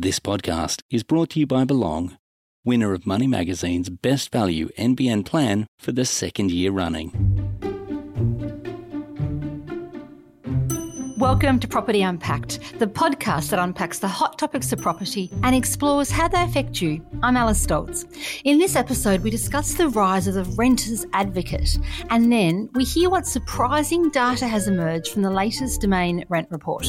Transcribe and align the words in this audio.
This 0.00 0.20
podcast 0.20 0.82
is 0.92 1.02
brought 1.02 1.30
to 1.30 1.40
you 1.40 1.46
by 1.48 1.64
Belong, 1.64 2.18
winner 2.64 2.92
of 2.92 3.04
Money 3.04 3.26
Magazine's 3.26 3.90
Best 3.90 4.30
Value 4.30 4.68
NBN 4.78 5.26
plan 5.26 5.66
for 5.80 5.90
the 5.90 6.04
second 6.04 6.52
year 6.52 6.70
running. 6.70 7.10
Welcome 11.18 11.58
to 11.58 11.66
Property 11.66 12.02
Unpacked, 12.02 12.78
the 12.78 12.86
podcast 12.86 13.50
that 13.50 13.58
unpacks 13.58 13.98
the 13.98 14.06
hot 14.06 14.38
topics 14.38 14.72
of 14.72 14.80
property 14.80 15.32
and 15.42 15.56
explores 15.56 16.12
how 16.12 16.28
they 16.28 16.44
affect 16.44 16.80
you. 16.80 17.04
I'm 17.24 17.36
Alice 17.36 17.66
Stolz. 17.66 18.06
In 18.44 18.60
this 18.60 18.76
episode, 18.76 19.22
we 19.22 19.30
discuss 19.30 19.74
the 19.74 19.88
rise 19.88 20.28
of 20.28 20.34
the 20.34 20.44
renter's 20.44 21.06
advocate, 21.12 21.76
and 22.10 22.30
then 22.30 22.70
we 22.74 22.84
hear 22.84 23.10
what 23.10 23.26
surprising 23.26 24.10
data 24.10 24.46
has 24.46 24.68
emerged 24.68 25.08
from 25.08 25.22
the 25.22 25.30
latest 25.32 25.80
Domain 25.80 26.24
Rent 26.28 26.46
Report. 26.52 26.86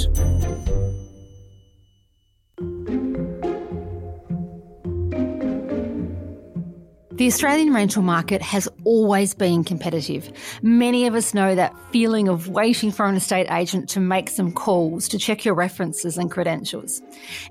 The 7.20 7.28
Australian 7.28 7.74
rental 7.74 8.02
market 8.02 8.42
has 8.42 8.70
always 8.86 9.34
been 9.34 9.66
competitive. 9.66 10.32
Many 10.62 11.06
of 11.06 11.16
us 11.16 11.34
know 11.34 11.54
that 11.54 11.76
feeling 11.92 12.30
of 12.30 12.48
waiting 12.48 12.94
for 12.94 13.08
an 13.08 13.16
estate 13.16 13.52
agent 13.52 13.90
to 13.90 14.00
make 14.00 14.30
some 14.30 14.54
calls 14.54 15.10
to 15.10 15.18
check 15.18 15.44
your 15.44 15.54
references 15.54 16.18
and 16.18 16.32
credentials. 16.32 17.02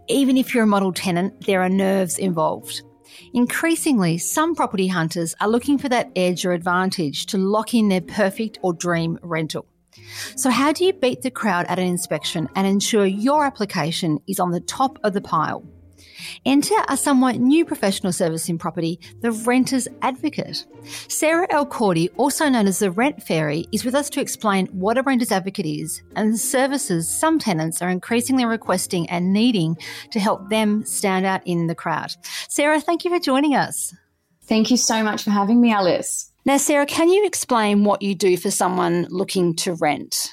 Even 0.08 0.38
if 0.38 0.54
you're 0.54 0.64
a 0.64 0.66
model 0.66 0.90
tenant, 0.90 1.44
there 1.44 1.60
are 1.60 1.68
nerves 1.68 2.16
involved. 2.16 2.80
Increasingly, 3.34 4.16
some 4.16 4.54
property 4.54 4.86
hunters 4.86 5.34
are 5.38 5.50
looking 5.50 5.76
for 5.76 5.90
that 5.90 6.12
edge 6.16 6.46
or 6.46 6.52
advantage 6.52 7.26
to 7.26 7.36
lock 7.36 7.74
in 7.74 7.90
their 7.90 8.00
perfect 8.00 8.58
or 8.62 8.72
dream 8.72 9.18
rental. 9.20 9.66
So, 10.34 10.48
how 10.48 10.72
do 10.72 10.86
you 10.86 10.94
beat 10.94 11.20
the 11.20 11.30
crowd 11.30 11.66
at 11.68 11.78
an 11.78 11.86
inspection 11.86 12.48
and 12.56 12.66
ensure 12.66 13.04
your 13.04 13.44
application 13.44 14.18
is 14.26 14.40
on 14.40 14.50
the 14.50 14.60
top 14.60 14.98
of 15.04 15.12
the 15.12 15.20
pile? 15.20 15.62
Enter 16.44 16.74
a 16.88 16.96
somewhat 16.96 17.36
new 17.36 17.64
professional 17.64 18.12
service 18.12 18.48
in 18.48 18.58
property, 18.58 18.98
the 19.20 19.32
Renter's 19.32 19.88
Advocate. 20.02 20.66
Sarah 21.08 21.48
Elkordi, 21.48 22.10
also 22.16 22.48
known 22.48 22.66
as 22.66 22.78
the 22.78 22.90
Rent 22.90 23.22
Fairy, 23.22 23.66
is 23.72 23.84
with 23.84 23.94
us 23.94 24.10
to 24.10 24.20
explain 24.20 24.66
what 24.66 24.98
a 24.98 25.02
Renter's 25.02 25.32
Advocate 25.32 25.66
is 25.66 26.02
and 26.16 26.32
the 26.32 26.38
services 26.38 27.08
some 27.08 27.38
tenants 27.38 27.82
are 27.82 27.90
increasingly 27.90 28.44
requesting 28.44 29.08
and 29.10 29.32
needing 29.32 29.76
to 30.10 30.20
help 30.20 30.48
them 30.50 30.84
stand 30.84 31.26
out 31.26 31.42
in 31.46 31.66
the 31.66 31.74
crowd. 31.74 32.14
Sarah, 32.48 32.80
thank 32.80 33.04
you 33.04 33.10
for 33.10 33.18
joining 33.18 33.54
us. 33.54 33.94
Thank 34.42 34.70
you 34.70 34.76
so 34.76 35.02
much 35.02 35.24
for 35.24 35.30
having 35.30 35.60
me, 35.60 35.72
Alice. 35.72 36.32
Now, 36.44 36.56
Sarah, 36.56 36.86
can 36.86 37.10
you 37.10 37.26
explain 37.26 37.84
what 37.84 38.00
you 38.00 38.14
do 38.14 38.38
for 38.38 38.50
someone 38.50 39.06
looking 39.10 39.54
to 39.56 39.74
rent? 39.74 40.30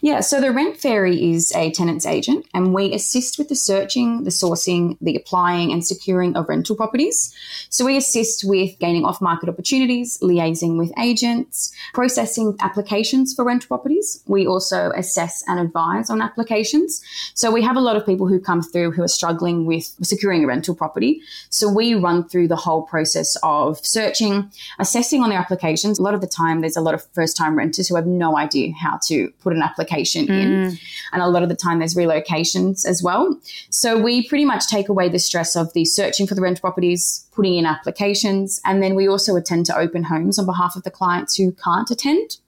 Yeah, 0.00 0.20
so 0.20 0.40
the 0.40 0.52
Rent 0.52 0.76
Fairy 0.76 1.32
is 1.32 1.52
a 1.54 1.70
tenant's 1.70 2.06
agent, 2.06 2.46
and 2.54 2.72
we 2.72 2.92
assist 2.92 3.38
with 3.38 3.48
the 3.48 3.54
searching, 3.54 4.24
the 4.24 4.30
sourcing, 4.30 4.96
the 5.00 5.16
applying, 5.16 5.72
and 5.72 5.84
securing 5.84 6.36
of 6.36 6.48
rental 6.48 6.76
properties. 6.76 7.34
So 7.68 7.84
we 7.84 7.96
assist 7.96 8.44
with 8.44 8.78
gaining 8.78 9.04
off 9.04 9.20
market 9.20 9.48
opportunities, 9.48 10.18
liaising 10.20 10.78
with 10.78 10.92
agents, 10.98 11.72
processing 11.92 12.56
applications 12.60 13.34
for 13.34 13.44
rental 13.44 13.68
properties. 13.68 14.22
We 14.26 14.46
also 14.46 14.90
assess 14.96 15.44
and 15.46 15.60
advise 15.60 16.08
on 16.08 16.22
applications. 16.22 17.02
So 17.34 17.50
we 17.50 17.62
have 17.62 17.76
a 17.76 17.80
lot 17.80 17.96
of 17.96 18.06
people 18.06 18.26
who 18.26 18.40
come 18.40 18.62
through 18.62 18.92
who 18.92 19.02
are 19.02 19.08
struggling 19.08 19.66
with 19.66 19.94
securing 20.02 20.44
a 20.44 20.46
rental 20.46 20.74
property. 20.74 21.20
So 21.50 21.68
we 21.68 21.94
run 21.94 22.28
through 22.28 22.48
the 22.48 22.56
whole 22.56 22.82
process 22.82 23.36
of 23.42 23.84
searching, 23.84 24.50
assessing 24.78 25.22
on 25.22 25.28
their 25.28 25.38
applications. 25.38 25.98
A 25.98 26.02
lot 26.02 26.14
of 26.14 26.20
the 26.20 26.26
time, 26.26 26.60
there's 26.60 26.76
a 26.76 26.80
lot 26.80 26.94
of 26.94 27.04
first 27.12 27.36
time 27.36 27.56
renters 27.56 27.88
who 27.88 27.96
have 27.96 28.06
no 28.06 28.38
idea 28.38 28.72
how 28.72 28.98
to 29.06 29.30
put 29.40 29.52
an 29.52 29.60
application 29.60 29.73
application 29.74 30.26
mm. 30.26 30.30
in. 30.30 30.78
And 31.12 31.22
a 31.22 31.28
lot 31.28 31.42
of 31.42 31.48
the 31.48 31.56
time 31.56 31.80
there's 31.80 31.94
relocations 31.94 32.86
as 32.86 33.02
well. 33.02 33.38
So 33.70 34.00
we 34.00 34.26
pretty 34.26 34.44
much 34.44 34.66
take 34.68 34.88
away 34.88 35.08
the 35.08 35.18
stress 35.18 35.56
of 35.56 35.72
the 35.72 35.84
searching 35.84 36.26
for 36.26 36.34
the 36.34 36.40
rental 36.40 36.60
properties, 36.60 37.26
putting 37.32 37.56
in 37.56 37.66
applications, 37.66 38.60
and 38.64 38.82
then 38.82 38.94
we 38.94 39.08
also 39.08 39.36
attend 39.36 39.66
to 39.66 39.76
open 39.76 40.04
homes 40.04 40.38
on 40.38 40.46
behalf 40.46 40.76
of 40.76 40.82
the 40.84 40.90
clients 40.90 41.36
who 41.36 41.52
can't 41.52 41.90
attend. 41.90 42.38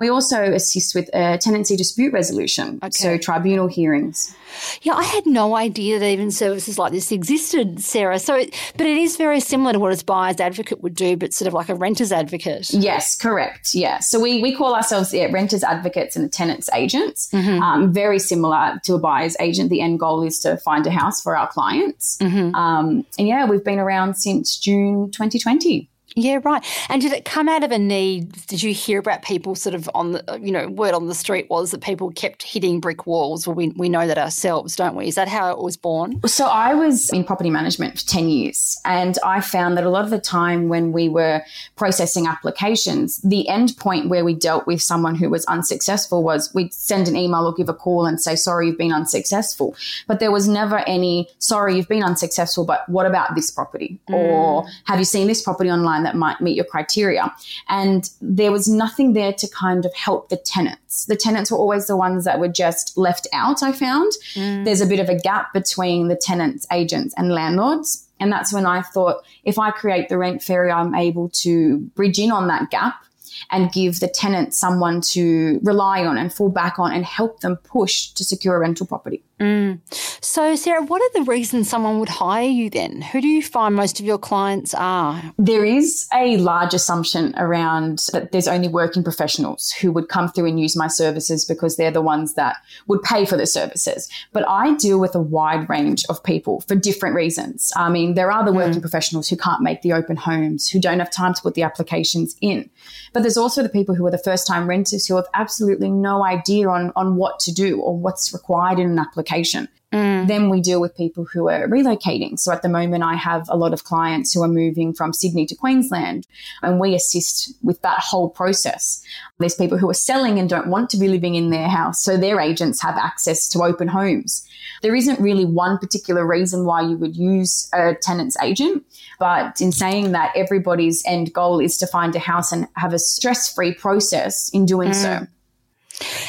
We 0.00 0.08
also 0.08 0.42
assist 0.42 0.94
with 0.94 1.08
a 1.14 1.38
tenancy 1.38 1.76
dispute 1.76 2.12
resolution, 2.12 2.78
okay. 2.82 2.90
so 2.90 3.18
tribunal 3.18 3.66
hearings. 3.66 4.34
Yeah, 4.82 4.94
I 4.94 5.04
had 5.04 5.26
no 5.26 5.56
idea 5.56 5.98
that 5.98 6.08
even 6.08 6.30
services 6.30 6.78
like 6.78 6.92
this 6.92 7.12
existed, 7.12 7.80
Sarah. 7.80 8.18
So, 8.18 8.36
it, 8.36 8.54
but 8.76 8.86
it 8.86 8.96
is 8.96 9.16
very 9.16 9.40
similar 9.40 9.72
to 9.72 9.78
what 9.78 10.00
a 10.00 10.04
buyer's 10.04 10.40
advocate 10.40 10.82
would 10.82 10.94
do, 10.94 11.16
but 11.16 11.34
sort 11.34 11.46
of 11.46 11.54
like 11.54 11.68
a 11.68 11.74
renter's 11.74 12.12
advocate. 12.12 12.70
Yes, 12.72 13.16
correct. 13.16 13.74
Yeah, 13.74 14.00
so 14.00 14.20
we 14.20 14.40
we 14.42 14.54
call 14.54 14.74
ourselves 14.74 15.12
yeah, 15.12 15.26
renters 15.30 15.62
advocates 15.62 16.16
and 16.16 16.32
tenants 16.32 16.68
agents. 16.74 17.28
Mm-hmm. 17.32 17.62
Um, 17.62 17.92
very 17.92 18.18
similar 18.18 18.80
to 18.84 18.94
a 18.94 18.98
buyer's 18.98 19.36
agent. 19.40 19.70
The 19.70 19.80
end 19.80 20.00
goal 20.00 20.22
is 20.22 20.38
to 20.40 20.56
find 20.58 20.86
a 20.86 20.90
house 20.90 21.20
for 21.22 21.36
our 21.36 21.48
clients. 21.48 22.16
Mm-hmm. 22.18 22.54
Um, 22.54 23.04
and 23.18 23.28
yeah, 23.28 23.46
we've 23.46 23.64
been 23.64 23.78
around 23.78 24.14
since 24.14 24.56
June 24.58 25.10
2020. 25.10 25.90
Yeah, 26.18 26.40
right. 26.42 26.64
And 26.88 27.02
did 27.02 27.12
it 27.12 27.26
come 27.26 27.46
out 27.46 27.62
of 27.62 27.70
a 27.70 27.78
need? 27.78 28.32
Did 28.46 28.62
you 28.62 28.72
hear 28.72 28.98
about 28.98 29.20
people 29.20 29.54
sort 29.54 29.74
of 29.74 29.90
on 29.94 30.12
the, 30.12 30.40
you 30.40 30.50
know, 30.50 30.66
word 30.66 30.94
on 30.94 31.08
the 31.08 31.14
street 31.14 31.50
was 31.50 31.72
that 31.72 31.82
people 31.82 32.10
kept 32.10 32.42
hitting 32.42 32.80
brick 32.80 33.06
walls? 33.06 33.46
Well, 33.46 33.54
we, 33.54 33.68
we 33.76 33.90
know 33.90 34.06
that 34.06 34.16
ourselves, 34.16 34.76
don't 34.76 34.96
we? 34.96 35.08
Is 35.08 35.16
that 35.16 35.28
how 35.28 35.52
it 35.52 35.58
was 35.58 35.76
born? 35.76 36.26
So 36.26 36.46
I 36.46 36.72
was 36.72 37.12
in 37.12 37.22
property 37.22 37.50
management 37.50 37.98
for 38.00 38.06
10 38.06 38.30
years, 38.30 38.80
and 38.86 39.18
I 39.26 39.42
found 39.42 39.76
that 39.76 39.84
a 39.84 39.90
lot 39.90 40.04
of 40.04 40.10
the 40.10 40.18
time 40.18 40.70
when 40.70 40.90
we 40.90 41.10
were 41.10 41.42
processing 41.76 42.26
applications, 42.26 43.18
the 43.18 43.46
end 43.46 43.76
point 43.76 44.08
where 44.08 44.24
we 44.24 44.34
dealt 44.34 44.66
with 44.66 44.80
someone 44.80 45.16
who 45.16 45.28
was 45.28 45.44
unsuccessful 45.44 46.22
was 46.22 46.52
we'd 46.54 46.72
send 46.72 47.08
an 47.08 47.16
email 47.16 47.46
or 47.46 47.52
give 47.52 47.68
a 47.68 47.74
call 47.74 48.06
and 48.06 48.22
say, 48.22 48.36
sorry, 48.36 48.68
you've 48.68 48.78
been 48.78 48.90
unsuccessful. 48.90 49.76
But 50.06 50.20
there 50.20 50.32
was 50.32 50.48
never 50.48 50.78
any, 50.86 51.28
sorry, 51.40 51.76
you've 51.76 51.88
been 51.88 52.02
unsuccessful, 52.02 52.64
but 52.64 52.88
what 52.88 53.04
about 53.04 53.34
this 53.34 53.50
property? 53.50 54.00
Mm. 54.08 54.14
Or 54.14 54.66
have 54.84 54.98
you 54.98 55.04
seen 55.04 55.26
this 55.26 55.42
property 55.42 55.70
online? 55.70 56.05
That 56.06 56.16
might 56.16 56.40
meet 56.40 56.56
your 56.56 56.64
criteria. 56.64 57.34
And 57.68 58.08
there 58.20 58.52
was 58.52 58.68
nothing 58.68 59.12
there 59.12 59.32
to 59.32 59.48
kind 59.48 59.84
of 59.84 59.92
help 59.94 60.28
the 60.28 60.36
tenants. 60.36 61.04
The 61.06 61.16
tenants 61.16 61.50
were 61.50 61.58
always 61.58 61.86
the 61.86 61.96
ones 61.96 62.24
that 62.24 62.38
were 62.38 62.48
just 62.48 62.96
left 62.96 63.26
out, 63.32 63.62
I 63.62 63.72
found. 63.72 64.12
Mm. 64.34 64.64
There's 64.64 64.80
a 64.80 64.86
bit 64.86 65.00
of 65.00 65.08
a 65.08 65.18
gap 65.18 65.52
between 65.52 66.08
the 66.08 66.16
tenants, 66.16 66.66
agents, 66.72 67.12
and 67.16 67.32
landlords. 67.32 68.06
And 68.20 68.32
that's 68.32 68.52
when 68.52 68.66
I 68.66 68.82
thought 68.82 69.24
if 69.44 69.58
I 69.58 69.70
create 69.72 70.08
the 70.08 70.16
rent 70.16 70.42
fairy, 70.42 70.70
I'm 70.70 70.94
able 70.94 71.28
to 71.44 71.78
bridge 71.96 72.18
in 72.18 72.30
on 72.30 72.46
that 72.48 72.70
gap 72.70 73.02
and 73.50 73.70
give 73.72 74.00
the 74.00 74.08
tenant 74.08 74.54
someone 74.54 75.00
to 75.00 75.60
rely 75.62 76.04
on 76.04 76.16
and 76.16 76.32
fall 76.32 76.48
back 76.48 76.78
on 76.78 76.92
and 76.92 77.04
help 77.04 77.40
them 77.40 77.56
push 77.56 78.08
to 78.12 78.24
secure 78.24 78.56
a 78.56 78.58
rental 78.58 78.86
property. 78.86 79.22
Mm. 79.40 79.80
So, 80.24 80.56
Sarah, 80.56 80.82
what 80.82 81.02
are 81.02 81.18
the 81.18 81.30
reasons 81.30 81.68
someone 81.68 81.98
would 82.00 82.08
hire 82.08 82.48
you 82.48 82.70
then? 82.70 83.02
Who 83.02 83.20
do 83.20 83.28
you 83.28 83.42
find 83.42 83.74
most 83.74 84.00
of 84.00 84.06
your 84.06 84.16
clients 84.16 84.72
are? 84.72 85.22
There 85.38 85.64
is 85.64 86.08
a 86.14 86.38
large 86.38 86.72
assumption 86.72 87.34
around 87.36 88.06
that 88.12 88.32
there's 88.32 88.48
only 88.48 88.68
working 88.68 89.04
professionals 89.04 89.72
who 89.72 89.92
would 89.92 90.08
come 90.08 90.28
through 90.28 90.46
and 90.46 90.58
use 90.58 90.74
my 90.74 90.88
services 90.88 91.44
because 91.44 91.76
they're 91.76 91.90
the 91.90 92.00
ones 92.00 92.32
that 92.34 92.56
would 92.86 93.02
pay 93.02 93.26
for 93.26 93.36
the 93.36 93.46
services. 93.46 94.08
But 94.32 94.48
I 94.48 94.74
deal 94.74 94.98
with 94.98 95.14
a 95.14 95.20
wide 95.20 95.68
range 95.68 96.06
of 96.08 96.24
people 96.24 96.62
for 96.62 96.74
different 96.74 97.14
reasons. 97.14 97.70
I 97.76 97.90
mean, 97.90 98.14
there 98.14 98.32
are 98.32 98.44
the 98.44 98.52
mm. 98.52 98.56
working 98.56 98.78
mm. 98.78 98.82
professionals 98.82 99.28
who 99.28 99.36
can't 99.36 99.62
make 99.62 99.82
the 99.82 99.92
open 99.92 100.16
homes, 100.16 100.70
who 100.70 100.80
don't 100.80 100.98
have 100.98 101.10
time 101.10 101.34
to 101.34 101.42
put 101.42 101.54
the 101.54 101.62
applications 101.62 102.36
in. 102.40 102.70
But 103.12 103.20
there's 103.20 103.36
also 103.36 103.62
the 103.62 103.68
people 103.68 103.94
who 103.94 104.06
are 104.06 104.10
the 104.10 104.18
first 104.18 104.46
time 104.46 104.66
renters 104.66 105.06
who 105.06 105.16
have 105.16 105.26
absolutely 105.34 105.90
no 105.90 106.24
idea 106.24 106.68
on, 106.68 106.90
on 106.96 107.16
what 107.16 107.38
to 107.40 107.52
do 107.52 107.80
or 107.80 107.96
what's 107.96 108.32
required 108.32 108.78
in 108.78 108.90
an 108.90 108.98
application 108.98 109.25
application. 109.26 109.68
Mm. 109.92 110.26
Then 110.26 110.50
we 110.50 110.60
deal 110.60 110.80
with 110.80 110.96
people 110.96 111.24
who 111.32 111.48
are 111.48 111.68
relocating. 111.68 112.38
So 112.38 112.52
at 112.52 112.62
the 112.62 112.68
moment, 112.68 113.04
I 113.04 113.14
have 113.14 113.46
a 113.48 113.56
lot 113.56 113.72
of 113.72 113.84
clients 113.84 114.32
who 114.32 114.42
are 114.42 114.48
moving 114.48 114.92
from 114.92 115.12
Sydney 115.12 115.46
to 115.46 115.54
Queensland, 115.54 116.26
and 116.60 116.80
we 116.80 116.94
assist 116.94 117.54
with 117.62 117.80
that 117.82 118.00
whole 118.00 118.28
process. 118.28 119.00
There's 119.38 119.54
people 119.54 119.78
who 119.78 119.88
are 119.88 119.94
selling 119.94 120.40
and 120.40 120.50
don't 120.50 120.66
want 120.66 120.90
to 120.90 120.96
be 120.96 121.06
living 121.06 121.36
in 121.36 121.50
their 121.50 121.68
house, 121.68 122.02
so 122.02 122.16
their 122.16 122.40
agents 122.40 122.82
have 122.82 122.96
access 122.96 123.48
to 123.50 123.62
open 123.62 123.86
homes. 123.86 124.44
There 124.82 124.94
isn't 124.94 125.20
really 125.20 125.44
one 125.44 125.78
particular 125.78 126.26
reason 126.26 126.64
why 126.64 126.82
you 126.82 126.96
would 126.98 127.16
use 127.16 127.68
a 127.72 127.94
tenant's 127.94 128.36
agent, 128.42 128.84
but 129.20 129.60
in 129.60 129.70
saying 129.70 130.12
that, 130.12 130.32
everybody's 130.34 131.02
end 131.06 131.32
goal 131.32 131.60
is 131.60 131.78
to 131.78 131.86
find 131.86 132.14
a 132.16 132.18
house 132.18 132.50
and 132.50 132.66
have 132.74 132.92
a 132.92 132.98
stress 132.98 133.52
free 133.52 133.72
process 133.72 134.50
in 134.52 134.66
doing 134.66 134.90
mm. 134.90 134.94
so. 134.94 135.26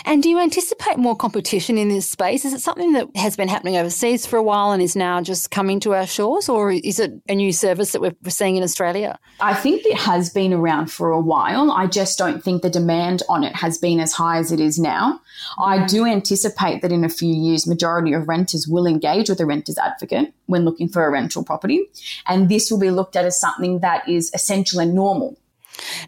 And 0.06 0.24
do 0.24 0.30
you 0.30 0.40
anticipate 0.40 0.98
more 0.98 1.16
competition 1.16 1.78
in 1.78 1.90
this 1.90 2.08
space? 2.08 2.46
Is 2.46 2.54
it 2.54 2.62
something 2.62 2.94
that 2.94 3.10
has 3.16 3.36
been 3.36 3.50
happening 3.50 3.76
overseas 3.76 4.26
for 4.26 4.38
a 4.38 4.44
while 4.44 4.72
and 4.72 4.82
is 4.82 4.96
now 4.96 5.22
just 5.22 5.52
coming 5.52 5.80
to 5.82 5.94
our 5.94 6.08
shores, 6.08 6.48
or 6.48 6.72
is 6.72 7.00
it 7.00 7.12
a 7.28 7.36
new 7.36 7.52
service 7.52 7.92
that 7.92 8.02
we're 8.02 8.16
seeing 8.30 8.56
in 8.56 8.64
Australia? 8.64 9.20
I 9.42 9.54
think 9.54 9.86
it 9.86 9.98
has 9.98 10.30
been 10.30 10.54
around 10.54 10.92
for 10.92 11.12
a 11.12 11.20
while. 11.20 11.72
I 11.72 11.88
just 11.88 12.18
don't 12.18 12.44
think 12.44 12.62
the 12.62 12.70
demand 12.70 13.24
on 13.28 13.44
it 13.44 13.56
has 13.56 13.78
been 13.78 14.00
as 14.00 14.14
high 14.14 14.38
as 14.38 14.52
it 14.52 14.60
is 14.60 14.80
now. 14.80 15.20
I 15.60 15.86
do 15.86 16.06
anticipate 16.06 16.82
that 16.82 16.92
in 16.92 17.04
a 17.04 17.10
few 17.10 17.34
years, 17.34 17.68
majority 17.68 18.14
of 18.14 18.28
renters 18.28 18.68
will 18.68 18.88
engage 18.88 19.30
with 19.30 19.40
a 19.40 19.46
renter's 19.46 19.78
advocate 19.78 20.34
when 20.46 20.64
looking 20.64 20.88
for 20.88 21.06
a 21.06 21.12
rental 21.12 21.44
property, 21.44 21.86
and 22.28 22.48
this 22.50 22.72
will 22.72 22.80
be 22.80 22.92
looked 22.92 23.16
at 23.16 23.26
as 23.26 23.40
something 23.40 23.80
that 23.80 24.08
is 24.08 24.32
essential 24.34 24.80
and 24.80 24.94
normal 24.94 25.38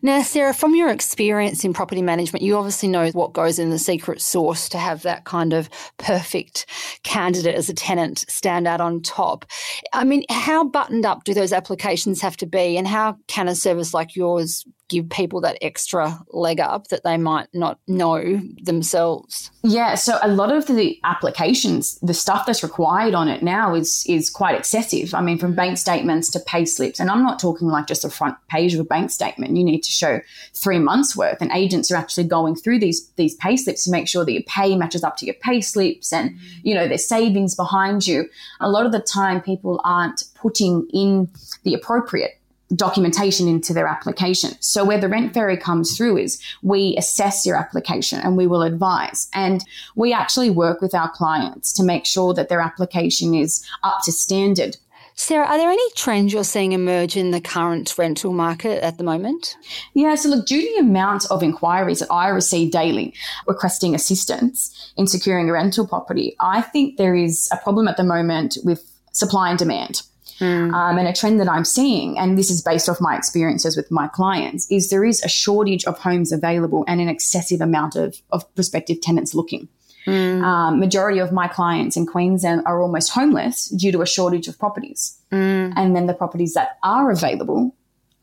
Now, 0.01 0.21
Sarah, 0.21 0.53
from 0.53 0.75
your 0.75 0.89
experience 0.89 1.63
in 1.63 1.73
property 1.73 2.01
management, 2.01 2.43
you 2.43 2.57
obviously 2.57 2.89
know 2.89 3.09
what 3.11 3.33
goes 3.33 3.59
in 3.59 3.69
the 3.69 3.79
secret 3.79 4.21
sauce 4.21 4.69
to 4.69 4.77
have 4.77 5.03
that 5.03 5.25
kind 5.25 5.53
of 5.53 5.69
perfect 5.97 6.65
candidate 7.03 7.55
as 7.55 7.69
a 7.69 7.73
tenant 7.73 8.25
stand 8.27 8.67
out 8.67 8.81
on 8.81 9.01
top. 9.01 9.45
I 9.93 10.03
mean, 10.03 10.23
how 10.29 10.63
buttoned 10.63 11.05
up 11.05 11.23
do 11.23 11.33
those 11.33 11.53
applications 11.53 12.21
have 12.21 12.37
to 12.37 12.45
be, 12.45 12.77
and 12.77 12.87
how 12.87 13.17
can 13.27 13.47
a 13.47 13.55
service 13.55 13.93
like 13.93 14.15
yours 14.15 14.65
give 14.89 15.09
people 15.09 15.41
that 15.41 15.57
extra 15.61 16.19
leg 16.31 16.59
up 16.59 16.87
that 16.89 17.03
they 17.03 17.17
might 17.17 17.47
not 17.53 17.79
know 17.87 18.41
themselves? 18.61 19.51
Yeah, 19.63 19.95
so 19.95 20.19
a 20.21 20.27
lot 20.27 20.51
of 20.51 20.67
the 20.67 20.99
applications, 21.03 21.99
the 21.99 22.13
stuff 22.13 22.45
that's 22.45 22.63
required 22.63 23.13
on 23.13 23.27
it 23.27 23.43
now 23.43 23.75
is 23.75 24.03
is 24.07 24.29
quite 24.29 24.57
excessive. 24.57 25.13
I 25.13 25.21
mean, 25.21 25.37
from 25.37 25.55
bank 25.55 25.77
statements 25.77 26.29
to 26.31 26.39
pay 26.39 26.65
slips, 26.65 26.99
and 26.99 27.09
I'm 27.09 27.23
not 27.23 27.39
talking 27.39 27.67
like 27.67 27.87
just 27.87 28.03
a 28.03 28.09
front 28.09 28.35
page 28.49 28.73
of 28.73 28.79
a 28.79 28.83
bank 28.83 29.11
statement. 29.11 29.55
You 29.55 29.63
need 29.63 29.83
to 29.83 29.91
show 29.91 30.19
three 30.53 30.79
months 30.79 31.15
worth, 31.15 31.41
and 31.41 31.51
agents 31.51 31.91
are 31.91 31.95
actually 31.95 32.25
going 32.25 32.55
through 32.55 32.79
these 32.79 33.09
these 33.11 33.35
pay 33.35 33.55
slips 33.55 33.85
to 33.85 33.91
make 33.91 34.07
sure 34.07 34.25
that 34.25 34.33
your 34.33 34.43
pay 34.43 34.75
matches 34.75 35.03
up 35.03 35.17
to 35.17 35.25
your 35.25 35.35
pay 35.35 35.61
slips, 35.61 36.11
and 36.11 36.37
you 36.63 36.73
know 36.73 36.87
there's 36.87 37.07
savings 37.07 37.55
behind 37.55 38.07
you. 38.07 38.27
A 38.59 38.69
lot 38.69 38.85
of 38.85 38.91
the 38.91 38.99
time, 38.99 39.41
people 39.41 39.79
aren't 39.83 40.23
putting 40.35 40.87
in 40.93 41.29
the 41.63 41.73
appropriate 41.73 42.38
documentation 42.75 43.47
into 43.47 43.73
their 43.73 43.87
application. 43.87 44.51
So 44.59 44.85
where 44.85 44.99
the 44.99 45.09
rent 45.09 45.33
fairy 45.33 45.57
comes 45.57 45.97
through 45.97 46.17
is 46.17 46.41
we 46.61 46.95
assess 46.97 47.45
your 47.45 47.55
application 47.55 48.19
and 48.19 48.37
we 48.37 48.47
will 48.47 48.61
advise. 48.61 49.27
And 49.33 49.63
we 49.95 50.13
actually 50.13 50.49
work 50.49 50.81
with 50.81 50.93
our 50.93 51.09
clients 51.09 51.73
to 51.73 51.83
make 51.83 52.05
sure 52.05 52.33
that 52.33 52.49
their 52.49 52.61
application 52.61 53.33
is 53.33 53.65
up 53.83 53.99
to 54.03 54.11
standard. 54.11 54.77
Sarah, 55.15 55.47
are 55.47 55.57
there 55.57 55.69
any 55.69 55.91
trends 55.97 56.31
you're 56.31 56.45
seeing 56.45 56.71
emerge 56.71 57.17
in 57.17 57.31
the 57.31 57.41
current 57.41 57.93
rental 57.97 58.31
market 58.31 58.81
at 58.81 58.97
the 58.97 59.03
moment? 59.03 59.57
Yeah, 59.93 60.15
so 60.15 60.29
look, 60.29 60.45
due 60.45 60.61
to 60.61 60.73
the 60.75 60.87
amount 60.87 61.29
of 61.29 61.43
inquiries 61.43 61.99
that 61.99 62.09
I 62.09 62.29
receive 62.29 62.71
daily 62.71 63.13
requesting 63.45 63.93
assistance 63.93 64.93
in 64.95 65.07
securing 65.07 65.49
a 65.49 65.53
rental 65.53 65.85
property, 65.85 66.37
I 66.39 66.61
think 66.61 66.95
there 66.95 67.15
is 67.15 67.49
a 67.51 67.57
problem 67.57 67.89
at 67.89 67.97
the 67.97 68.03
moment 68.05 68.57
with 68.63 68.89
supply 69.11 69.49
and 69.49 69.59
demand. 69.59 70.03
Mm. 70.39 70.73
Um, 70.73 70.97
and 70.97 71.07
a 71.07 71.13
trend 71.13 71.39
that 71.39 71.49
I'm 71.49 71.65
seeing, 71.65 72.17
and 72.17 72.37
this 72.37 72.49
is 72.49 72.61
based 72.61 72.87
off 72.87 73.01
my 73.01 73.15
experiences 73.15 73.75
with 73.75 73.91
my 73.91 74.07
clients, 74.07 74.69
is 74.71 74.89
there 74.89 75.03
is 75.03 75.21
a 75.23 75.27
shortage 75.27 75.85
of 75.85 75.99
homes 75.99 76.31
available 76.31 76.85
and 76.87 77.01
an 77.01 77.09
excessive 77.09 77.61
amount 77.61 77.95
of, 77.95 78.21
of 78.31 78.53
prospective 78.55 79.01
tenants 79.01 79.35
looking. 79.35 79.67
Mm. 80.05 80.43
Um, 80.43 80.79
majority 80.79 81.19
of 81.19 81.31
my 81.31 81.47
clients 81.47 81.97
in 81.97 82.05
Queensland 82.05 82.63
are 82.65 82.81
almost 82.81 83.11
homeless 83.11 83.69
due 83.69 83.91
to 83.91 84.01
a 84.01 84.07
shortage 84.07 84.47
of 84.47 84.57
properties. 84.57 85.19
Mm. 85.31 85.73
And 85.75 85.95
then 85.95 86.07
the 86.07 86.13
properties 86.13 86.53
that 86.53 86.77
are 86.83 87.11
available 87.11 87.75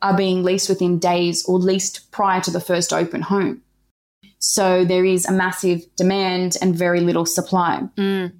are 0.02 0.16
being 0.16 0.42
leased 0.42 0.68
within 0.68 0.98
days 0.98 1.44
or 1.46 1.58
leased 1.58 2.10
prior 2.10 2.40
to 2.40 2.50
the 2.50 2.60
first 2.60 2.92
open 2.92 3.22
home. 3.22 3.62
So 4.38 4.84
there 4.84 5.04
is 5.04 5.26
a 5.26 5.32
massive 5.32 5.84
demand 5.96 6.56
and 6.60 6.74
very 6.74 7.00
little 7.00 7.26
supply. 7.26 7.82
Mm. 7.96 8.32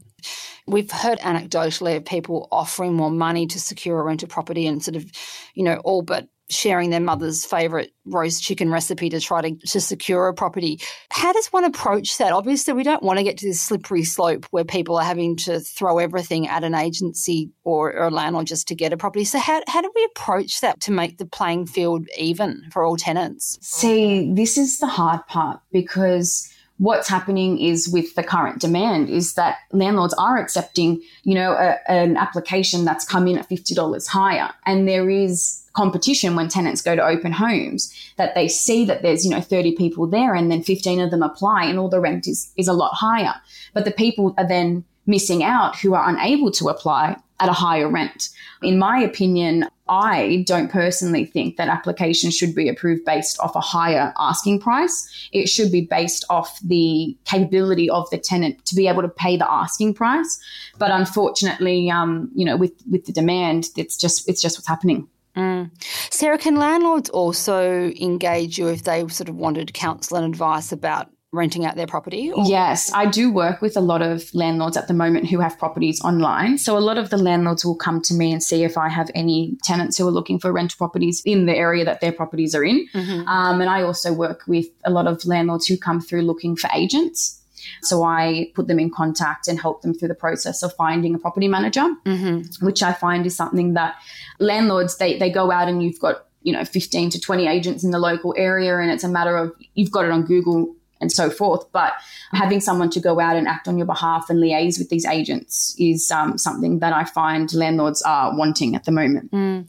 We've 0.66 0.90
heard 0.90 1.18
anecdotally 1.20 1.96
of 1.96 2.04
people 2.04 2.48
offering 2.50 2.94
more 2.94 3.10
money 3.10 3.46
to 3.48 3.60
secure 3.60 4.00
a 4.00 4.02
rental 4.02 4.28
property 4.28 4.66
and 4.66 4.82
sort 4.82 4.96
of, 4.96 5.10
you 5.54 5.62
know, 5.62 5.76
all 5.84 6.02
but 6.02 6.28
sharing 6.48 6.90
their 6.90 7.00
mother's 7.00 7.44
favourite 7.44 7.90
roast 8.04 8.42
chicken 8.42 8.70
recipe 8.70 9.08
to 9.10 9.20
try 9.20 9.42
to, 9.42 9.56
to 9.66 9.80
secure 9.80 10.28
a 10.28 10.34
property. 10.34 10.80
How 11.10 11.32
does 11.32 11.48
one 11.48 11.64
approach 11.64 12.18
that? 12.18 12.32
Obviously, 12.32 12.72
we 12.72 12.82
don't 12.82 13.02
want 13.02 13.18
to 13.18 13.24
get 13.24 13.38
to 13.38 13.46
this 13.46 13.60
slippery 13.60 14.04
slope 14.04 14.46
where 14.50 14.64
people 14.64 14.96
are 14.96 15.04
having 15.04 15.36
to 15.36 15.60
throw 15.60 15.98
everything 15.98 16.46
at 16.46 16.64
an 16.64 16.74
agency 16.74 17.50
or, 17.64 17.92
or 17.92 18.06
a 18.06 18.10
landlord 18.10 18.46
just 18.46 18.68
to 18.68 18.74
get 18.74 18.92
a 18.92 18.96
property. 18.96 19.24
So, 19.24 19.38
how, 19.38 19.60
how 19.66 19.82
do 19.82 19.90
we 19.94 20.04
approach 20.04 20.60
that 20.60 20.80
to 20.82 20.92
make 20.92 21.18
the 21.18 21.26
playing 21.26 21.66
field 21.66 22.06
even 22.16 22.62
for 22.70 22.84
all 22.84 22.96
tenants? 22.96 23.58
See, 23.60 24.32
this 24.32 24.56
is 24.56 24.78
the 24.78 24.86
hard 24.86 25.26
part 25.26 25.60
because 25.72 26.48
what's 26.78 27.08
happening 27.08 27.58
is 27.58 27.88
with 27.88 28.14
the 28.14 28.22
current 28.22 28.60
demand 28.60 29.08
is 29.08 29.34
that 29.34 29.58
landlords 29.72 30.14
are 30.14 30.36
accepting, 30.36 31.02
you 31.22 31.34
know, 31.34 31.52
a, 31.52 31.78
an 31.90 32.16
application 32.16 32.84
that's 32.84 33.04
come 33.04 33.26
in 33.26 33.38
at 33.38 33.48
$50 33.48 34.06
higher. 34.08 34.50
And 34.66 34.86
there 34.86 35.08
is 35.08 35.62
competition 35.72 36.36
when 36.36 36.48
tenants 36.48 36.82
go 36.82 36.96
to 36.96 37.06
open 37.06 37.32
homes 37.32 37.94
that 38.16 38.34
they 38.34 38.48
see 38.48 38.84
that 38.86 39.02
there's, 39.02 39.24
you 39.24 39.30
know, 39.30 39.40
30 39.40 39.76
people 39.76 40.06
there 40.06 40.34
and 40.34 40.50
then 40.50 40.62
15 40.62 41.00
of 41.00 41.10
them 41.10 41.22
apply 41.22 41.64
and 41.64 41.78
all 41.78 41.88
the 41.88 42.00
rent 42.00 42.26
is, 42.26 42.52
is 42.56 42.68
a 42.68 42.72
lot 42.72 42.94
higher. 42.94 43.34
But 43.72 43.84
the 43.84 43.90
people 43.90 44.34
are 44.38 44.48
then 44.48 44.84
missing 45.06 45.42
out 45.42 45.76
who 45.78 45.94
are 45.94 46.08
unable 46.08 46.50
to 46.50 46.68
apply 46.68 47.16
at 47.40 47.48
a 47.48 47.52
higher 47.52 47.88
rent. 47.88 48.30
In 48.62 48.78
my 48.78 48.98
opinion, 48.98 49.68
I 49.88 50.44
don't 50.46 50.70
personally 50.70 51.24
think 51.24 51.56
that 51.56 51.68
applications 51.68 52.36
should 52.36 52.54
be 52.54 52.68
approved 52.68 53.04
based 53.04 53.38
off 53.40 53.54
a 53.54 53.60
higher 53.60 54.12
asking 54.18 54.60
price. 54.60 55.28
It 55.32 55.48
should 55.48 55.70
be 55.70 55.82
based 55.82 56.24
off 56.28 56.58
the 56.60 57.16
capability 57.24 57.88
of 57.88 58.08
the 58.10 58.18
tenant 58.18 58.64
to 58.66 58.74
be 58.74 58.88
able 58.88 59.02
to 59.02 59.08
pay 59.08 59.36
the 59.36 59.50
asking 59.50 59.94
price. 59.94 60.40
But 60.78 60.90
unfortunately, 60.90 61.90
um, 61.90 62.30
you 62.34 62.44
know, 62.44 62.56
with 62.56 62.72
with 62.90 63.04
the 63.06 63.12
demand, 63.12 63.68
it's 63.76 63.96
just 63.96 64.28
it's 64.28 64.42
just 64.42 64.58
what's 64.58 64.68
happening. 64.68 65.08
Mm. 65.36 65.70
Sarah, 66.10 66.38
can 66.38 66.56
landlords 66.56 67.10
also 67.10 67.90
engage 68.00 68.58
you 68.58 68.68
if 68.68 68.84
they 68.84 69.06
sort 69.08 69.28
of 69.28 69.36
wanted 69.36 69.74
counsel 69.74 70.16
and 70.16 70.26
advice 70.26 70.72
about 70.72 71.10
renting 71.36 71.64
out 71.64 71.76
their 71.76 71.86
property? 71.86 72.32
Or? 72.32 72.44
Yes, 72.46 72.90
I 72.92 73.06
do 73.06 73.30
work 73.30 73.60
with 73.60 73.76
a 73.76 73.80
lot 73.80 74.02
of 74.02 74.34
landlords 74.34 74.76
at 74.76 74.88
the 74.88 74.94
moment 74.94 75.28
who 75.28 75.40
have 75.40 75.58
properties 75.58 76.00
online. 76.02 76.58
So 76.58 76.76
a 76.76 76.80
lot 76.80 76.98
of 76.98 77.10
the 77.10 77.16
landlords 77.16 77.64
will 77.64 77.76
come 77.76 78.00
to 78.02 78.14
me 78.14 78.32
and 78.32 78.42
see 78.42 78.64
if 78.64 78.76
I 78.76 78.88
have 78.88 79.10
any 79.14 79.56
tenants 79.62 79.98
who 79.98 80.06
are 80.08 80.10
looking 80.10 80.38
for 80.38 80.52
rental 80.52 80.76
properties 80.76 81.22
in 81.24 81.46
the 81.46 81.54
area 81.54 81.84
that 81.84 82.00
their 82.00 82.12
properties 82.12 82.54
are 82.54 82.64
in. 82.64 82.88
Mm-hmm. 82.92 83.28
Um, 83.28 83.60
and 83.60 83.70
I 83.70 83.82
also 83.82 84.12
work 84.12 84.42
with 84.46 84.66
a 84.84 84.90
lot 84.90 85.06
of 85.06 85.24
landlords 85.24 85.66
who 85.66 85.76
come 85.76 86.00
through 86.00 86.22
looking 86.22 86.56
for 86.56 86.68
agents. 86.74 87.42
So 87.82 88.02
I 88.02 88.50
put 88.54 88.68
them 88.68 88.78
in 88.78 88.90
contact 88.90 89.48
and 89.48 89.58
help 89.58 89.82
them 89.82 89.94
through 89.94 90.08
the 90.08 90.14
process 90.14 90.62
of 90.62 90.72
finding 90.74 91.14
a 91.14 91.18
property 91.18 91.48
manager, 91.48 91.86
mm-hmm. 92.04 92.64
which 92.64 92.82
I 92.82 92.92
find 92.92 93.26
is 93.26 93.36
something 93.36 93.74
that 93.74 93.96
landlords 94.38 94.98
they 94.98 95.18
they 95.18 95.30
go 95.30 95.50
out 95.50 95.68
and 95.68 95.82
you've 95.82 95.98
got 95.98 96.26
you 96.42 96.52
know 96.52 96.64
15 96.64 97.10
to 97.10 97.20
20 97.20 97.46
agents 97.46 97.84
in 97.84 97.90
the 97.90 97.98
local 97.98 98.34
area 98.36 98.78
and 98.78 98.90
it's 98.90 99.04
a 99.04 99.08
matter 99.08 99.36
of 99.36 99.52
you've 99.74 99.90
got 99.90 100.04
it 100.04 100.10
on 100.10 100.24
Google 100.24 100.74
and 101.00 101.12
so 101.12 101.30
forth. 101.30 101.70
But 101.72 101.92
having 102.32 102.60
someone 102.60 102.90
to 102.90 103.00
go 103.00 103.20
out 103.20 103.36
and 103.36 103.48
act 103.48 103.68
on 103.68 103.78
your 103.78 103.86
behalf 103.86 104.30
and 104.30 104.42
liaise 104.42 104.78
with 104.78 104.88
these 104.88 105.06
agents 105.06 105.74
is 105.78 106.10
um, 106.10 106.38
something 106.38 106.78
that 106.80 106.92
I 106.92 107.04
find 107.04 107.52
landlords 107.52 108.02
are 108.02 108.36
wanting 108.36 108.74
at 108.74 108.84
the 108.84 108.92
moment. 108.92 109.32
Mm. 109.32 109.68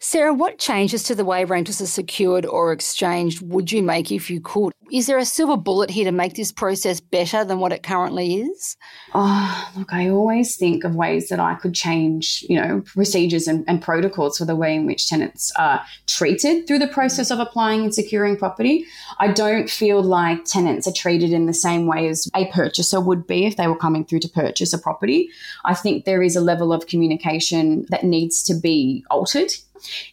Sarah, 0.00 0.34
what 0.34 0.58
changes 0.58 1.02
to 1.04 1.14
the 1.14 1.24
way 1.24 1.44
rentals 1.44 1.80
are 1.80 1.86
secured 1.86 2.46
or 2.46 2.72
exchanged 2.72 3.42
would 3.42 3.72
you 3.72 3.82
make 3.82 4.10
if 4.10 4.30
you 4.30 4.40
could? 4.40 4.72
Is 4.92 5.06
there 5.06 5.18
a 5.18 5.24
silver 5.24 5.56
bullet 5.56 5.90
here 5.90 6.04
to 6.04 6.12
make 6.12 6.34
this 6.34 6.52
process 6.52 7.00
better 7.00 7.44
than 7.44 7.58
what 7.58 7.72
it 7.72 7.82
currently 7.82 8.36
is? 8.36 8.76
Oh, 9.14 9.72
look, 9.76 9.92
I 9.92 10.08
always 10.08 10.56
think 10.56 10.84
of 10.84 10.94
ways 10.94 11.28
that 11.28 11.40
I 11.40 11.54
could 11.54 11.74
change, 11.74 12.44
you 12.48 12.60
know, 12.60 12.82
procedures 12.82 13.48
and, 13.48 13.64
and 13.66 13.82
protocols 13.82 14.38
for 14.38 14.44
the 14.44 14.54
way 14.54 14.74
in 14.76 14.86
which 14.86 15.08
tenants 15.08 15.50
are 15.58 15.84
treated 16.06 16.66
through 16.66 16.78
the 16.78 16.86
process 16.86 17.32
of 17.32 17.40
applying 17.40 17.82
and 17.82 17.94
securing 17.94 18.36
property. 18.36 18.86
I 19.18 19.28
don't 19.28 19.68
feel 19.68 20.02
like 20.02 20.44
tenants 20.44 20.65
are 20.66 20.92
treated 20.92 21.32
in 21.32 21.46
the 21.46 21.54
same 21.54 21.86
way 21.86 22.08
as 22.08 22.28
a 22.34 22.46
purchaser 22.46 23.00
would 23.00 23.26
be 23.26 23.46
if 23.46 23.56
they 23.56 23.66
were 23.66 23.76
coming 23.76 24.04
through 24.04 24.20
to 24.20 24.28
purchase 24.28 24.72
a 24.72 24.78
property. 24.78 25.30
I 25.64 25.74
think 25.74 26.04
there 26.04 26.22
is 26.22 26.36
a 26.36 26.40
level 26.40 26.72
of 26.72 26.86
communication 26.86 27.86
that 27.90 28.04
needs 28.04 28.42
to 28.44 28.54
be 28.54 29.04
altered. 29.10 29.52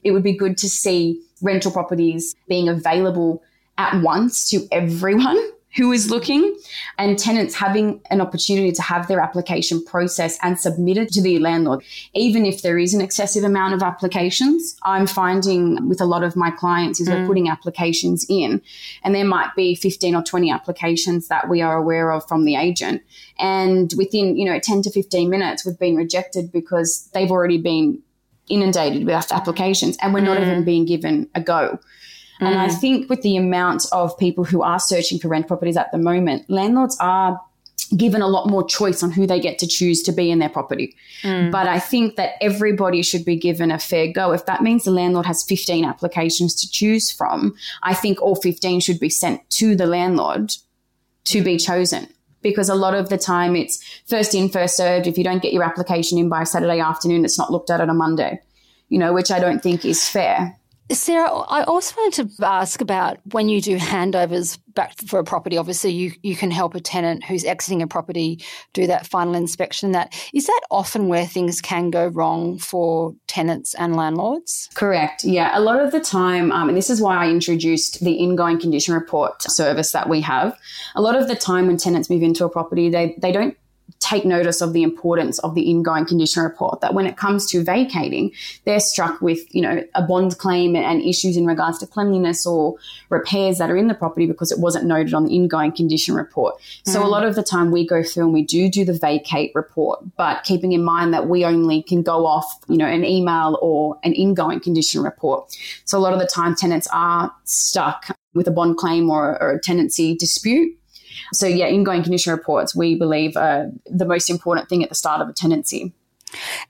It 0.03 0.11
would 0.11 0.23
be 0.23 0.33
good 0.33 0.57
to 0.59 0.69
see 0.69 1.21
rental 1.41 1.71
properties 1.71 2.35
being 2.47 2.69
available 2.69 3.43
at 3.77 4.01
once 4.01 4.49
to 4.51 4.67
everyone 4.71 5.39
who 5.75 5.91
is 5.91 6.09
looking 6.09 6.55
and 6.97 7.17
tenants 7.17 7.55
having 7.55 7.99
an 8.11 8.21
opportunity 8.21 8.71
to 8.71 8.81
have 8.81 9.07
their 9.07 9.19
application 9.19 9.83
processed 9.83 10.39
and 10.43 10.59
submitted 10.59 11.09
to 11.09 11.21
the 11.21 11.39
landlord. 11.39 11.83
Even 12.13 12.45
if 12.45 12.61
there 12.61 12.77
is 12.77 12.93
an 12.93 13.01
excessive 13.01 13.43
amount 13.43 13.73
of 13.73 13.81
applications, 13.81 14.75
I'm 14.83 15.07
finding 15.07 15.89
with 15.89 15.99
a 15.99 16.05
lot 16.05 16.23
of 16.23 16.35
my 16.35 16.51
clients 16.51 16.99
is 16.99 17.09
mm. 17.09 17.19
we're 17.19 17.27
putting 17.27 17.49
applications 17.49 18.25
in 18.29 18.61
and 19.03 19.15
there 19.15 19.25
might 19.25 19.55
be 19.55 19.75
15 19.75 20.15
or 20.15 20.23
20 20.23 20.51
applications 20.51 21.27
that 21.29 21.49
we 21.49 21.61
are 21.61 21.77
aware 21.77 22.11
of 22.11 22.27
from 22.27 22.45
the 22.45 22.55
agent. 22.55 23.01
And 23.39 23.91
within, 23.97 24.37
you 24.37 24.45
know, 24.45 24.59
10 24.59 24.83
to 24.83 24.91
15 24.91 25.29
minutes, 25.29 25.65
we've 25.65 25.79
been 25.79 25.95
rejected 25.95 26.51
because 26.51 27.09
they've 27.13 27.31
already 27.31 27.57
been 27.57 28.01
inundated 28.47 29.05
with 29.05 29.31
applications 29.31 29.97
and 30.01 30.13
we're 30.13 30.19
mm. 30.19 30.25
not 30.25 30.41
even 30.41 30.63
being 30.63 30.85
given 30.85 31.29
a 31.33 31.41
go. 31.41 31.79
Mm. 32.39 32.47
And 32.47 32.59
I 32.59 32.67
mm. 32.67 32.79
think 32.79 33.09
with 33.09 33.21
the 33.21 33.37
amount 33.37 33.85
of 33.91 34.17
people 34.17 34.43
who 34.43 34.61
are 34.61 34.79
searching 34.79 35.19
for 35.19 35.27
rent 35.27 35.47
properties 35.47 35.77
at 35.77 35.91
the 35.91 35.97
moment, 35.97 36.49
landlords 36.49 36.97
are 36.99 37.39
given 37.95 38.21
a 38.21 38.27
lot 38.27 38.47
more 38.47 38.65
choice 38.65 39.03
on 39.03 39.11
who 39.11 39.27
they 39.27 39.39
get 39.39 39.59
to 39.59 39.67
choose 39.67 40.01
to 40.03 40.11
be 40.11 40.31
in 40.31 40.39
their 40.39 40.49
property. 40.49 40.95
Mm. 41.21 41.51
But 41.51 41.67
I 41.67 41.79
think 41.79 42.15
that 42.15 42.33
everybody 42.41 43.01
should 43.01 43.25
be 43.25 43.35
given 43.35 43.71
a 43.71 43.79
fair 43.79 44.11
go. 44.11 44.31
If 44.31 44.45
that 44.45 44.61
means 44.61 44.83
the 44.83 44.91
landlord 44.91 45.25
has 45.25 45.43
15 45.43 45.85
applications 45.85 46.55
to 46.55 46.69
choose 46.69 47.11
from, 47.11 47.55
I 47.83 47.93
think 47.93 48.21
all 48.21 48.35
15 48.35 48.79
should 48.79 48.99
be 48.99 49.09
sent 49.09 49.47
to 49.51 49.75
the 49.75 49.85
landlord 49.85 50.53
to 51.25 51.43
be 51.43 51.57
chosen. 51.57 52.07
Because 52.41 52.67
a 52.67 52.75
lot 52.75 52.93
of 52.93 53.07
the 53.09 53.17
time 53.17 53.55
it's 53.55 53.81
first 54.05 54.35
in, 54.35 54.49
first 54.49 54.75
served. 54.75 55.07
If 55.07 55.17
you 55.17 55.23
don't 55.23 55.41
get 55.41 55.53
your 55.53 55.63
application 55.63 56.17
in 56.17 56.27
by 56.27 56.43
Saturday 56.43 56.79
afternoon, 56.79 57.23
it's 57.23 57.37
not 57.37 57.51
looked 57.51 57.69
at 57.69 57.79
on 57.79 57.89
a 57.89 57.93
Monday, 57.93 58.41
you 58.89 58.99
know, 58.99 59.13
which 59.13 59.31
I 59.31 59.39
don't 59.39 59.63
think 59.63 59.85
is 59.85 60.09
fair. 60.09 60.57
Sarah, 60.93 61.29
I 61.29 61.63
also 61.63 61.95
wanted 61.97 62.37
to 62.37 62.45
ask 62.45 62.81
about 62.81 63.17
when 63.31 63.49
you 63.49 63.61
do 63.61 63.77
handovers 63.77 64.59
back 64.73 64.97
for 65.07 65.19
a 65.19 65.23
property. 65.23 65.57
Obviously, 65.57 65.91
you, 65.91 66.11
you 66.23 66.35
can 66.35 66.51
help 66.51 66.75
a 66.75 66.79
tenant 66.79 67.23
who's 67.25 67.43
exiting 67.43 67.81
a 67.81 67.87
property 67.87 68.43
do 68.73 68.87
that 68.87 69.07
final 69.07 69.35
inspection. 69.35 69.91
That 69.91 70.13
is 70.33 70.47
that 70.47 70.61
often 70.71 71.07
where 71.07 71.25
things 71.25 71.61
can 71.61 71.89
go 71.89 72.07
wrong 72.07 72.57
for 72.57 73.15
tenants 73.27 73.73
and 73.75 73.95
landlords. 73.95 74.69
Correct. 74.73 75.23
Yeah, 75.23 75.57
a 75.57 75.61
lot 75.61 75.79
of 75.79 75.91
the 75.91 75.99
time, 75.99 76.51
um, 76.51 76.69
and 76.69 76.77
this 76.77 76.89
is 76.89 77.01
why 77.01 77.25
I 77.25 77.29
introduced 77.29 78.03
the 78.03 78.13
ingoing 78.13 78.59
condition 78.59 78.93
report 78.93 79.41
service 79.43 79.91
that 79.91 80.09
we 80.09 80.21
have. 80.21 80.57
A 80.95 81.01
lot 81.01 81.15
of 81.15 81.27
the 81.27 81.35
time, 81.35 81.67
when 81.67 81.77
tenants 81.77 82.09
move 82.09 82.23
into 82.23 82.45
a 82.45 82.49
property, 82.49 82.89
they 82.89 83.15
they 83.19 83.31
don't 83.31 83.57
take 84.03 84.25
notice 84.25 84.61
of 84.61 84.73
the 84.73 84.83
importance 84.83 85.39
of 85.39 85.55
the 85.55 85.61
ingoing 85.61 86.05
condition 86.05 86.43
report 86.43 86.81
that 86.81 86.93
when 86.93 87.05
it 87.05 87.15
comes 87.15 87.45
to 87.45 87.63
vacating 87.63 88.31
they're 88.65 88.79
struck 88.79 89.21
with 89.21 89.39
you 89.55 89.61
know 89.61 89.83
a 89.95 90.01
bond 90.01 90.37
claim 90.37 90.75
and 90.75 91.01
issues 91.01 91.37
in 91.37 91.45
regards 91.45 91.79
to 91.79 91.87
cleanliness 91.87 92.45
or 92.45 92.75
repairs 93.09 93.57
that 93.57 93.71
are 93.71 93.77
in 93.77 93.87
the 93.87 93.93
property 93.93 94.25
because 94.25 94.51
it 94.51 94.59
wasn't 94.59 94.85
noted 94.85 95.13
on 95.13 95.25
the 95.25 95.33
ingoing 95.33 95.71
condition 95.71 96.15
report. 96.15 96.55
So 96.85 97.01
mm. 97.01 97.05
a 97.05 97.07
lot 97.07 97.25
of 97.25 97.35
the 97.35 97.43
time 97.43 97.71
we 97.71 97.87
go 97.87 98.03
through 98.03 98.25
and 98.25 98.33
we 98.33 98.43
do 98.43 98.69
do 98.69 98.83
the 98.83 98.93
vacate 98.93 99.51
report 99.55 99.99
but 100.17 100.43
keeping 100.43 100.73
in 100.73 100.83
mind 100.83 101.13
that 101.13 101.27
we 101.27 101.45
only 101.45 101.81
can 101.83 102.01
go 102.01 102.25
off 102.25 102.45
you 102.67 102.77
know 102.77 102.87
an 102.87 103.05
email 103.05 103.57
or 103.61 103.97
an 104.03 104.13
ingoing 104.13 104.59
condition 104.59 105.01
report. 105.01 105.55
So 105.85 105.97
a 105.97 106.01
lot 106.01 106.13
of 106.13 106.19
the 106.19 106.27
time 106.27 106.55
tenants 106.55 106.87
are 106.91 107.33
stuck 107.45 108.17
with 108.33 108.47
a 108.47 108.51
bond 108.51 108.77
claim 108.77 109.09
or, 109.09 109.41
or 109.41 109.51
a 109.51 109.59
tenancy 109.61 110.15
dispute 110.15 110.77
so, 111.31 111.47
yeah, 111.47 111.67
ingoing 111.67 112.03
condition 112.03 112.33
reports, 112.33 112.75
we 112.75 112.95
believe, 112.95 113.37
are 113.37 113.69
the 113.85 114.05
most 114.05 114.29
important 114.29 114.69
thing 114.69 114.83
at 114.83 114.89
the 114.89 114.95
start 114.95 115.21
of 115.21 115.29
a 115.29 115.33
tenancy. 115.33 115.93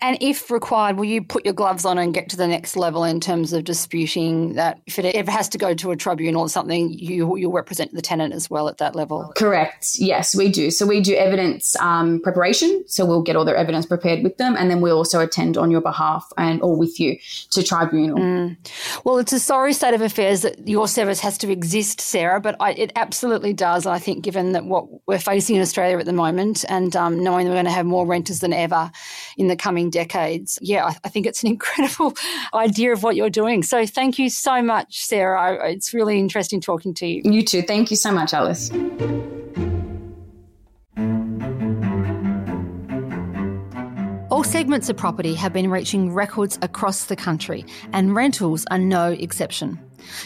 And 0.01 0.17
if 0.22 0.51
required, 0.51 0.98
will 0.98 1.05
you 1.05 1.22
put 1.22 1.46
your 1.46 1.53
gloves 1.53 1.86
on 1.86 1.98
and 1.98 2.13
get 2.13 2.29
to 2.29 2.38
the 2.38 2.48
next 2.48 2.75
level 2.75 3.03
in 3.03 3.20
terms 3.20 3.53
of 3.53 3.63
disputing 3.63 4.53
that 4.53 4.82
if 4.86 5.00
it 5.00 5.05
ever 5.15 5.32
has 5.32 5.50
to 5.50 5.58
go 5.58 5.74
to 5.74 5.91
a 5.91 5.96
tribunal 5.96 6.41
or 6.41 6.50
something, 6.50 6.91
you, 6.91 7.36
you'll 7.38 7.51
represent 7.51 7.93
the 7.93 8.01
tenant 8.01 8.34
as 8.34 8.50
well 8.50 8.67
at 8.67 8.77
that 8.77 8.96
level? 8.96 9.32
Correct. 9.36 9.96
Yes, 9.96 10.36
we 10.36 10.50
do. 10.50 10.72
So 10.72 10.86
we 10.86 11.01
do 11.01 11.15
evidence 11.15 11.75
um, 11.77 12.22
preparation. 12.22 12.84
So 12.88 13.05
we'll 13.05 13.22
get 13.22 13.36
all 13.36 13.46
their 13.46 13.55
evidence 13.55 13.86
prepared 13.86 14.24
with 14.24 14.38
them, 14.38 14.55
and 14.58 14.70
then 14.70 14.82
we 14.82 14.91
also 14.91 15.20
attend 15.20 15.58
on 15.58 15.72
your 15.72 15.82
behalf 15.82 16.32
and 16.38 16.62
or 16.62 16.75
with 16.75 17.00
you 17.00 17.17
to 17.51 17.63
tribunal. 17.63 18.17
Mm. 18.17 18.58
Well, 19.03 19.17
it's 19.17 19.34
a 19.34 19.39
sorry 19.39 19.74
state 19.74 19.93
of 19.93 20.01
affairs 20.01 20.41
that 20.41 20.67
your 20.67 20.88
service 20.88 21.20
has 21.22 21.38
to 21.39 21.51
exist, 21.51 22.01
Sarah, 22.01 22.39
but 22.39 22.55
I, 22.60 22.72
it 22.74 22.91
absolutely 22.96 23.53
does. 23.53 23.86
I 23.86 24.00
think, 24.00 24.24
given 24.24 24.53
that 24.53 24.65
what 24.65 24.88
we're 25.08 25.20
facing 25.20 25.55
in 25.55 25.62
Australia 25.62 25.98
at 25.98 26.05
the 26.05 26.13
moment, 26.13 26.65
and 26.70 26.96
um, 26.96 27.24
knowing 27.24 27.48
we're 27.48 27.53
going 27.53 27.65
to 27.65 27.72
have 27.72 27.86
more 27.86 28.05
renters 28.05 28.39
than 28.39 28.53
ever 28.53 28.91
in 29.38 29.48
the 29.48 29.52
the 29.53 29.62
coming 29.62 29.91
decades. 29.91 30.57
Yeah, 30.62 30.86
I, 30.86 30.95
I 31.03 31.10
think 31.10 31.27
it's 31.27 31.43
an 31.43 31.50
incredible 31.55 32.13
idea 32.53 32.91
of 32.91 33.03
what 33.03 33.15
you're 33.15 33.29
doing. 33.29 33.62
So 33.63 33.86
thank 33.86 34.17
you 34.17 34.29
so 34.29 34.62
much, 34.62 35.05
Sarah. 35.05 35.69
It's 35.69 35.93
really 35.93 36.19
interesting 36.19 36.60
talking 36.60 36.93
to 36.95 37.07
you. 37.07 37.22
You 37.24 37.43
too. 37.43 37.62
Thank 37.62 37.91
you 37.91 37.98
so 37.98 38.12
much, 38.12 38.33
Alice. 38.33 38.72
All 44.31 44.43
segments 44.43 44.89
of 44.89 44.98
property 44.98 45.36
have 45.36 45.53
been 45.53 45.69
reaching 45.69 46.12
records 46.12 46.57
across 46.63 47.05
the 47.05 47.15
country, 47.15 47.63
and 47.93 48.15
rentals 48.15 48.65
are 48.72 48.79
no 48.79 49.12
exception. 49.12 49.79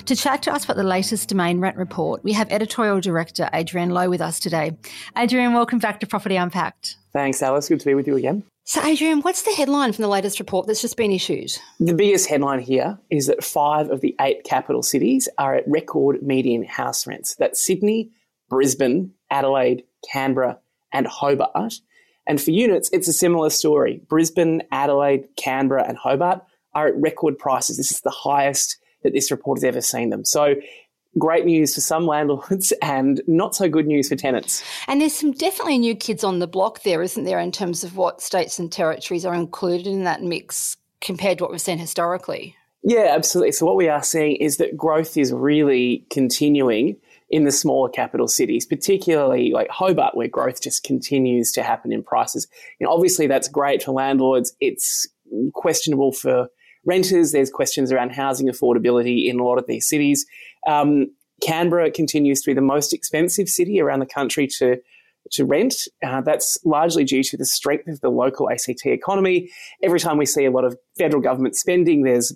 To 0.06 0.16
chat 0.16 0.42
to 0.44 0.54
us 0.54 0.64
about 0.64 0.78
the 0.78 0.84
latest 0.84 1.28
Domain 1.28 1.60
Rent 1.60 1.76
Report, 1.76 2.24
we 2.24 2.32
have 2.32 2.50
editorial 2.50 3.02
director 3.02 3.50
Adrian 3.54 3.90
Lowe 3.90 4.10
with 4.10 4.22
us 4.22 4.40
today. 4.40 4.78
Adrian, 5.18 5.54
welcome 5.54 5.80
back 5.80 6.00
to 6.00 6.08
Property 6.08 6.38
Unpacked. 6.38 6.96
Thanks, 7.12 7.44
Alice. 7.44 7.68
Good 7.68 7.82
to 7.82 7.86
be 7.86 7.94
with 7.94 8.08
you 8.08 8.16
again. 8.16 8.44
So, 8.70 8.84
Adrian, 8.84 9.22
what's 9.22 9.44
the 9.44 9.54
headline 9.54 9.94
from 9.94 10.02
the 10.02 10.10
latest 10.10 10.40
report 10.40 10.68
that's 10.68 10.82
just 10.82 10.98
been 10.98 11.14
issued? 11.14 11.58
The 11.80 11.94
biggest 11.94 12.28
headline 12.28 12.60
here 12.60 13.00
is 13.10 13.28
that 13.28 13.42
five 13.42 13.90
of 13.90 14.02
the 14.02 14.14
eight 14.20 14.44
capital 14.44 14.84
cities 14.84 15.30
are 15.38 15.56
at 15.56 15.64
record 15.66 16.22
median 16.22 16.66
house 16.66 17.08
rents. 17.08 17.34
That's 17.36 17.64
Sydney, 17.64 18.12
Brisbane, 18.50 19.14
Adelaide, 19.32 19.86
Canberra, 20.12 20.60
and 20.92 21.08
Hobart. 21.08 21.76
And 22.28 22.42
for 22.42 22.52
units, 22.52 22.90
it's 22.92 23.08
a 23.08 23.14
similar 23.14 23.52
story. 23.52 24.02
Brisbane, 24.10 24.64
Adelaide, 24.70 25.30
Canberra, 25.38 25.88
and 25.88 25.98
Hobart 25.98 26.42
are 26.74 26.88
at 26.88 26.98
record 26.98 27.38
prices. 27.38 27.78
This 27.78 27.94
is 27.94 28.02
the 28.02 28.10
highest 28.10 28.80
that 29.02 29.14
this 29.14 29.32
report 29.32 29.60
has 29.60 29.64
ever 29.64 29.80
seen 29.80 30.10
them. 30.10 30.26
So 30.26 30.56
great 31.18 31.46
news 31.46 31.76
for 31.76 31.82
some 31.82 32.06
landlords 32.06 32.72
and 32.82 33.22
not 33.28 33.56
so 33.56 33.70
good 33.70 33.88
news 33.88 34.10
for 34.10 34.16
tenants. 34.16 34.64
And 34.88 35.02
there's 35.02 35.14
some 35.14 35.32
definitely 35.32 35.80
new 35.80 35.96
kids 35.96 36.24
on 36.24 36.40
the 36.40 36.48
block 36.48 36.84
there, 36.84 37.02
isn't 37.02 37.24
there, 37.24 37.40
in 37.40 37.52
terms 37.52 37.84
of 37.84 37.98
what 37.98 38.22
states 38.22 38.60
and 38.60 38.72
territories 38.72 39.26
are 39.26 39.36
included 39.36 39.88
in 39.88 40.04
that 40.04 40.22
mix 40.22 40.78
compared 41.02 41.38
to 41.38 41.44
what 41.44 41.52
we've 41.52 41.62
seen 41.62 41.78
historically? 41.78 42.56
Yeah, 42.84 43.08
absolutely. 43.12 43.52
So, 43.52 43.66
what 43.66 43.76
we 43.76 43.90
are 43.90 44.04
seeing 44.04 44.38
is 44.38 44.58
that 44.58 44.78
growth 44.78 45.18
is 45.18 45.34
really 45.34 46.06
continuing 46.10 46.96
in 47.30 47.44
the 47.44 47.52
smaller 47.52 47.90
capital 47.90 48.28
cities, 48.28 48.66
particularly 48.66 49.52
like 49.52 49.70
Hobart, 49.70 50.16
where 50.16 50.30
growth 50.30 50.62
just 50.62 50.84
continues 50.84 51.52
to 51.54 51.64
happen 51.64 51.92
in 51.92 52.04
prices. 52.04 52.48
You 52.80 52.88
know, 52.88 52.94
obviously, 52.94 53.28
that's 53.28 53.50
great 53.50 53.84
for 53.84 53.92
landlords. 53.92 54.54
It's 54.62 55.08
questionable 55.54 56.14
for 56.14 56.48
renters. 56.88 57.32
There's 57.32 57.52
questions 57.52 57.92
around 57.92 58.12
housing 58.12 58.48
affordability 58.48 59.28
in 59.30 59.40
a 59.40 59.44
lot 59.44 59.58
of 59.58 59.68
these 59.68 59.88
cities. 59.88 60.26
Um, 60.66 61.08
Canberra 61.42 61.92
continues 61.92 62.42
to 62.42 62.50
be 62.50 62.54
the 62.54 62.62
most 62.62 62.94
expensive 62.94 63.48
city 63.48 63.80
around 63.80 64.00
the 64.00 64.08
country 64.08 64.48
to 64.58 64.78
to 65.32 65.44
rent. 65.44 65.76
Uh, 66.02 66.22
that's 66.22 66.58
largely 66.64 67.04
due 67.04 67.22
to 67.22 67.36
the 67.36 67.46
strength 67.46 67.88
of 67.90 68.00
the 68.00 68.10
local 68.10 68.50
ACT 68.50 68.86
economy. 68.86 69.50
Every 69.84 70.00
time 70.00 70.18
we 70.18 70.26
see 70.26 70.46
a 70.46 70.52
lot 70.52 70.64
of 70.64 70.78
federal 70.98 71.22
government 71.22 71.56
spending, 71.58 72.04
there's 72.04 72.36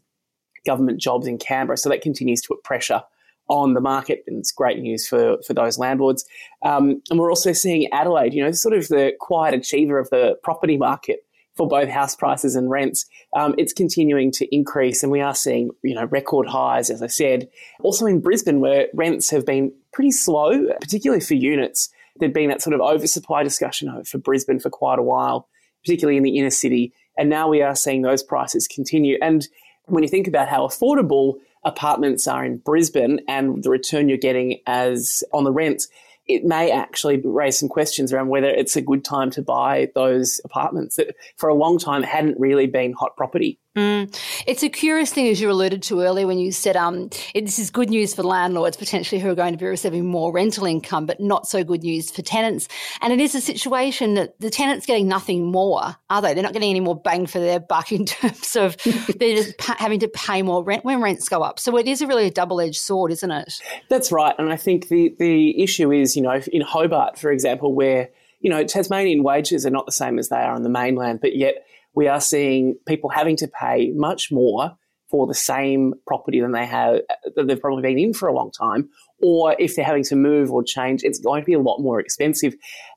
government 0.66 1.00
jobs 1.00 1.26
in 1.26 1.38
Canberra, 1.38 1.78
so 1.78 1.90
that 1.90 2.02
continues 2.02 2.42
to 2.42 2.50
put 2.50 2.64
pressure 2.64 3.02
on 3.48 3.74
the 3.74 3.82
market, 3.82 4.24
and 4.28 4.38
it's 4.38 4.52
great 4.52 4.80
news 4.80 5.08
for 5.08 5.38
for 5.48 5.54
those 5.54 5.78
landlords. 5.78 6.26
Um, 6.64 7.02
and 7.10 7.20
we're 7.20 7.32
also 7.32 7.54
seeing 7.54 7.92
Adelaide, 7.92 8.34
you 8.34 8.44
know, 8.44 8.52
sort 8.52 8.76
of 8.76 8.88
the 8.88 9.14
quiet 9.20 9.54
achiever 9.54 9.98
of 9.98 10.10
the 10.10 10.38
property 10.44 10.78
market 10.78 11.22
for 11.56 11.68
both 11.68 11.90
house 11.90 12.16
prices 12.16 12.56
and 12.56 12.70
rents, 12.70 13.06
um, 13.36 13.56
it's 13.58 13.74
continuing 13.74 14.32
to 14.34 14.56
increase, 14.56 15.04
and 15.04 15.12
we 15.12 15.22
are 15.22 15.36
seeing 15.36 15.72
you 15.84 15.96
know 15.96 16.06
record 16.06 16.48
highs, 16.48 16.90
as 16.90 17.02
I 17.02 17.08
said. 17.08 17.50
Also 17.82 18.06
in 18.06 18.22
Brisbane, 18.22 18.60
where 18.60 18.88
rents 18.94 19.30
have 19.30 19.46
been 19.46 19.74
pretty 19.94 20.12
slow, 20.12 20.68
particularly 20.80 21.22
for 21.22 21.36
units. 21.36 21.90
There'd 22.18 22.34
been 22.34 22.50
that 22.50 22.62
sort 22.62 22.74
of 22.74 22.82
oversupply 22.82 23.44
discussion 23.44 24.04
for 24.04 24.18
Brisbane 24.18 24.60
for 24.60 24.70
quite 24.70 25.00
a 25.00 25.04
while, 25.04 25.48
particularly 25.84 26.18
in 26.18 26.24
the 26.24 26.38
inner 26.38 26.50
city, 26.50 26.94
and 27.18 27.30
now 27.30 27.48
we 27.48 27.62
are 27.62 27.76
seeing 27.76 28.02
those 28.02 28.24
prices 28.24 28.68
continue. 28.68 29.18
And 29.22 29.48
when 29.86 30.04
you 30.04 30.10
think 30.10 30.28
about 30.28 30.50
how 30.50 30.68
affordable 30.68 31.36
apartments 31.64 32.28
are 32.28 32.44
in 32.44 32.58
Brisbane 32.58 33.20
and 33.28 33.64
the 33.64 33.70
return 33.70 34.10
you're 34.10 34.18
getting 34.18 34.60
as 34.66 35.24
on 35.34 35.44
the 35.44 35.52
rents, 35.52 35.88
it 36.28 36.44
may 36.44 36.72
actually 36.72 37.22
raise 37.24 37.60
some 37.60 37.70
questions 37.70 38.14
around 38.14 38.30
whether 38.30 38.48
it's 38.48 38.76
a 38.76 38.82
good 38.82 39.04
time 39.04 39.32
to 39.32 39.42
buy 39.42 39.90
those 39.96 40.40
apartments 40.46 40.96
that 40.96 41.16
for 41.38 41.50
a 41.50 41.56
long 41.56 41.78
time 41.78 42.04
hadn't 42.04 42.40
really 42.40 42.68
been 42.68 42.94
hot 42.94 43.16
property. 43.18 43.60
Mm. 43.76 44.14
It's 44.46 44.64
a 44.64 44.70
curious 44.70 45.14
thing, 45.14 45.30
as 45.30 45.40
you 45.40 45.50
alluded 45.50 45.82
to 45.84 46.02
earlier, 46.02 46.28
when 46.28 46.40
you 46.40 46.52
said 46.52 46.76
um, 46.76 47.10
it, 47.34 47.46
this 47.46 47.58
is 47.58 47.70
good 47.70 47.90
news 47.90 48.14
for 48.14 48.22
landlords 48.24 48.76
potentially 48.76 49.22
who 49.22 49.30
are 49.30 49.36
going 49.36 49.54
to 49.54 49.58
be 49.58 49.66
receiving 49.66 50.06
more 50.06 50.34
rental 50.34 50.66
income, 50.66 51.06
but 51.06 51.22
not 51.22 51.48
so 51.48 51.64
good 51.64 51.84
news 51.84 52.12
for 52.12 52.22
tenants. 52.22 52.68
And 53.00 53.14
it 53.14 53.22
is 53.22 53.34
a 53.34 53.40
situation 53.40 54.16
that 54.16 54.38
the 54.42 54.50
tenants 54.50 54.86
getting 54.86 55.08
nothing 55.08 55.46
more, 55.46 55.96
are 56.10 56.22
they? 56.22 56.34
They're 56.34 56.44
not 56.44 56.52
getting 56.52 56.70
any 56.70 56.82
more 56.82 57.00
bang 57.00 57.28
for 57.28 57.40
their 57.40 57.62
buck 57.62 57.94
in 57.94 58.06
terms 58.08 58.58
of 58.58 58.76
they're 59.18 59.38
just 59.38 59.58
pa- 59.58 59.78
having 59.80 60.02
to 60.02 60.10
pay 60.10 60.42
more 60.42 60.64
rent 60.64 60.84
when 60.84 61.02
rents 61.02 61.30
go 61.30 61.42
up. 61.42 61.58
So 61.58 61.78
it 61.78 61.88
is 61.88 62.02
a 62.02 62.08
really 62.08 62.28
a 62.28 62.32
double 62.32 62.60
edged 62.60 62.82
sword, 62.82 63.14
isn't 63.14 63.32
it? 63.32 63.54
That's 63.88 64.12
right. 64.12 64.36
And 64.38 64.52
I 64.52 64.58
think 64.58 64.90
the 64.90 65.16
the 65.18 65.62
issue 65.64 65.94
is, 65.94 66.18
you 66.18 66.24
know, 66.24 66.42
in 66.52 66.62
Hobart, 66.62 67.18
for 67.18 67.32
example, 67.32 67.74
where 67.74 68.10
you 68.42 68.50
know 68.50 68.66
Tasmanian 68.66 69.24
wages 69.24 69.66
are 69.66 69.70
not 69.70 69.86
the 69.86 69.92
same 69.94 70.20
as 70.20 70.28
they 70.28 70.38
are 70.38 70.52
on 70.52 70.64
the 70.64 70.70
mainland, 70.70 71.22
but 71.22 71.38
yet 71.38 71.66
we 71.94 72.08
are 72.08 72.22
seeing 72.22 72.76
people 72.88 73.10
having 73.10 73.36
to 73.38 73.48
pay 73.48 73.92
much 73.96 74.32
more 74.32 74.78
for 75.12 75.28
the 75.28 75.36
same 75.36 75.94
property 76.08 76.40
than 76.40 76.54
they 76.54 76.66
have 76.66 77.02
that 77.36 77.46
they've 77.46 77.60
probably 77.60 77.84
been 77.84 78.00
in 78.00 78.14
for 78.14 78.30
a 78.30 78.34
long 78.34 78.50
time 78.50 78.90
or 79.22 79.56
if 79.60 79.76
they're 79.76 79.86
having 79.86 80.06
to 80.06 80.16
move 80.16 80.50
or 80.50 80.64
change 80.64 81.04
it's 81.04 81.20
going 81.20 81.42
to 81.42 81.46
be 81.46 81.54
a 81.54 81.60
lot 81.60 81.80
more 81.80 82.00
expensive. 82.00 82.56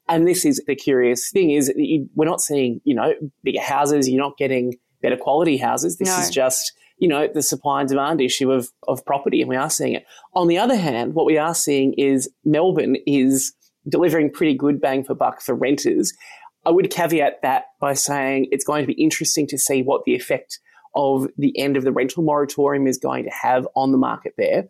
And 0.08 0.26
this 0.26 0.44
is 0.44 0.62
the 0.66 0.76
curious 0.76 1.30
thing 1.30 1.50
is 1.50 1.66
that 1.66 1.76
you, 1.76 2.08
we're 2.14 2.24
not 2.24 2.40
seeing 2.40 2.80
you 2.84 2.94
know 2.94 3.12
bigger 3.42 3.60
houses 3.60 4.08
you're 4.08 4.22
not 4.22 4.38
getting 4.38 4.74
better 5.02 5.16
quality 5.16 5.56
houses. 5.56 5.98
This 5.98 6.08
no. 6.08 6.22
is 6.22 6.30
just 6.30 6.72
you 6.98 7.08
know 7.08 7.26
the 7.26 7.42
supply 7.42 7.80
and 7.80 7.88
demand 7.88 8.20
issue 8.20 8.52
of 8.52 8.70
of 8.86 9.04
property 9.04 9.40
and 9.40 9.48
we 9.48 9.56
are 9.56 9.70
seeing 9.70 9.94
it. 9.94 10.04
On 10.34 10.46
the 10.46 10.58
other 10.58 10.76
hand 10.76 11.14
what 11.14 11.26
we 11.26 11.36
are 11.36 11.54
seeing 11.54 11.94
is 11.94 12.30
melbourne 12.44 12.96
is 13.06 13.52
delivering 13.88 14.30
pretty 14.30 14.54
good 14.54 14.80
bang 14.80 15.04
for 15.04 15.14
buck 15.14 15.42
for 15.42 15.54
renters 15.54 16.14
I 16.66 16.70
would 16.70 16.90
caveat 16.90 17.42
that 17.42 17.66
by 17.80 17.94
saying 17.94 18.48
it's 18.50 18.64
going 18.64 18.82
to 18.82 18.86
be 18.86 19.00
interesting 19.00 19.46
to 19.48 19.58
see 19.58 19.82
what 19.82 20.04
the 20.04 20.14
effect 20.14 20.58
of 20.94 21.26
the 21.36 21.58
end 21.58 21.76
of 21.76 21.84
the 21.84 21.92
rental 21.92 22.22
moratorium 22.22 22.86
is 22.86 22.98
going 22.98 23.24
to 23.24 23.30
have 23.30 23.66
on 23.74 23.92
the 23.92 23.98
market 23.98 24.34
there. 24.38 24.66